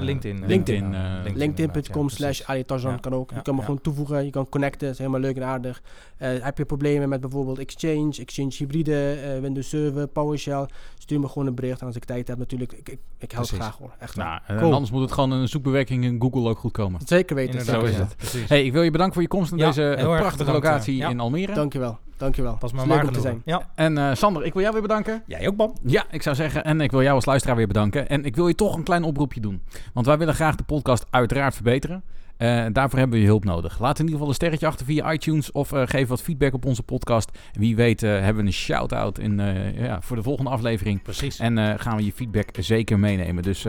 [0.00, 0.46] LinkedIn.
[0.48, 0.94] LinkedIn.
[0.94, 1.36] eh, LinkedIn.
[1.36, 2.46] LinkedIn.com inderdaad, ja, slash precies.
[2.46, 3.30] alitajran Ja, kan ook.
[3.30, 3.66] ja, je kan me ja.
[3.66, 5.82] gewoon toevoegen, je kan connecten, dat is helemaal leuk en aardig.
[6.16, 10.66] Eh, heb je problemen met bijvoorbeeld Exchange, Exchange Hybride, eh, Windows Server, PowerShell,
[10.98, 11.80] stuur me gewoon een bericht.
[11.80, 13.64] En als ik tijd heb natuurlijk, ik, ik, ik help Precies.
[13.64, 13.90] graag hoor.
[13.98, 17.00] Echt nou, en anders moet het gewoon een zoekbewerking in Google ook goed komen.
[17.04, 17.58] Zeker weten.
[17.58, 18.48] Inderdaad, Zo is het.
[18.48, 21.08] Hey, ik wil je bedanken voor je komst in Ja, deze prachtige bedankt, locatie ja.
[21.08, 21.54] in Almere.
[21.54, 22.56] Dankjewel, dankjewel.
[22.56, 23.42] Pas maar leuk om te zijn.
[23.44, 23.70] Ja.
[23.74, 25.22] En eh, Sander, ik wil jou weer bedanken.
[25.26, 25.74] Jij ook, Bam.
[25.82, 28.08] Ja, ik zou zeggen, en ik wil jou als luisteraar weer bedanken.
[28.08, 29.62] En ik wil je toch een klein oproepje doen.
[29.92, 32.02] Want wij willen graag de podcast uiteraard verbeteren.
[32.36, 33.78] Eh, daarvoor hebben we je hulp nodig.
[33.80, 36.64] Laat in ieder geval een sterretje achter via iTunes of eh, geef wat feedback op
[36.64, 37.30] onze podcast.
[37.52, 39.40] Wie weet eh, hebben we een shout-out in,
[39.76, 41.02] ja, voor de volgende aflevering.
[41.02, 41.38] Precies.
[41.38, 43.42] En gaan we je feedback zeker meenemen.
[43.42, 43.66] Dus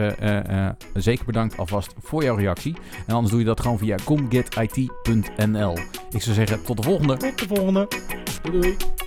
[0.93, 2.75] zeker bedankt alvast voor jouw reactie.
[3.07, 5.77] En anders doe je dat gewoon via comgetit.nl.
[6.11, 7.17] Ik zou zeggen, tot de volgende.
[7.17, 7.87] Tot de volgende.
[8.43, 9.06] Doei doei.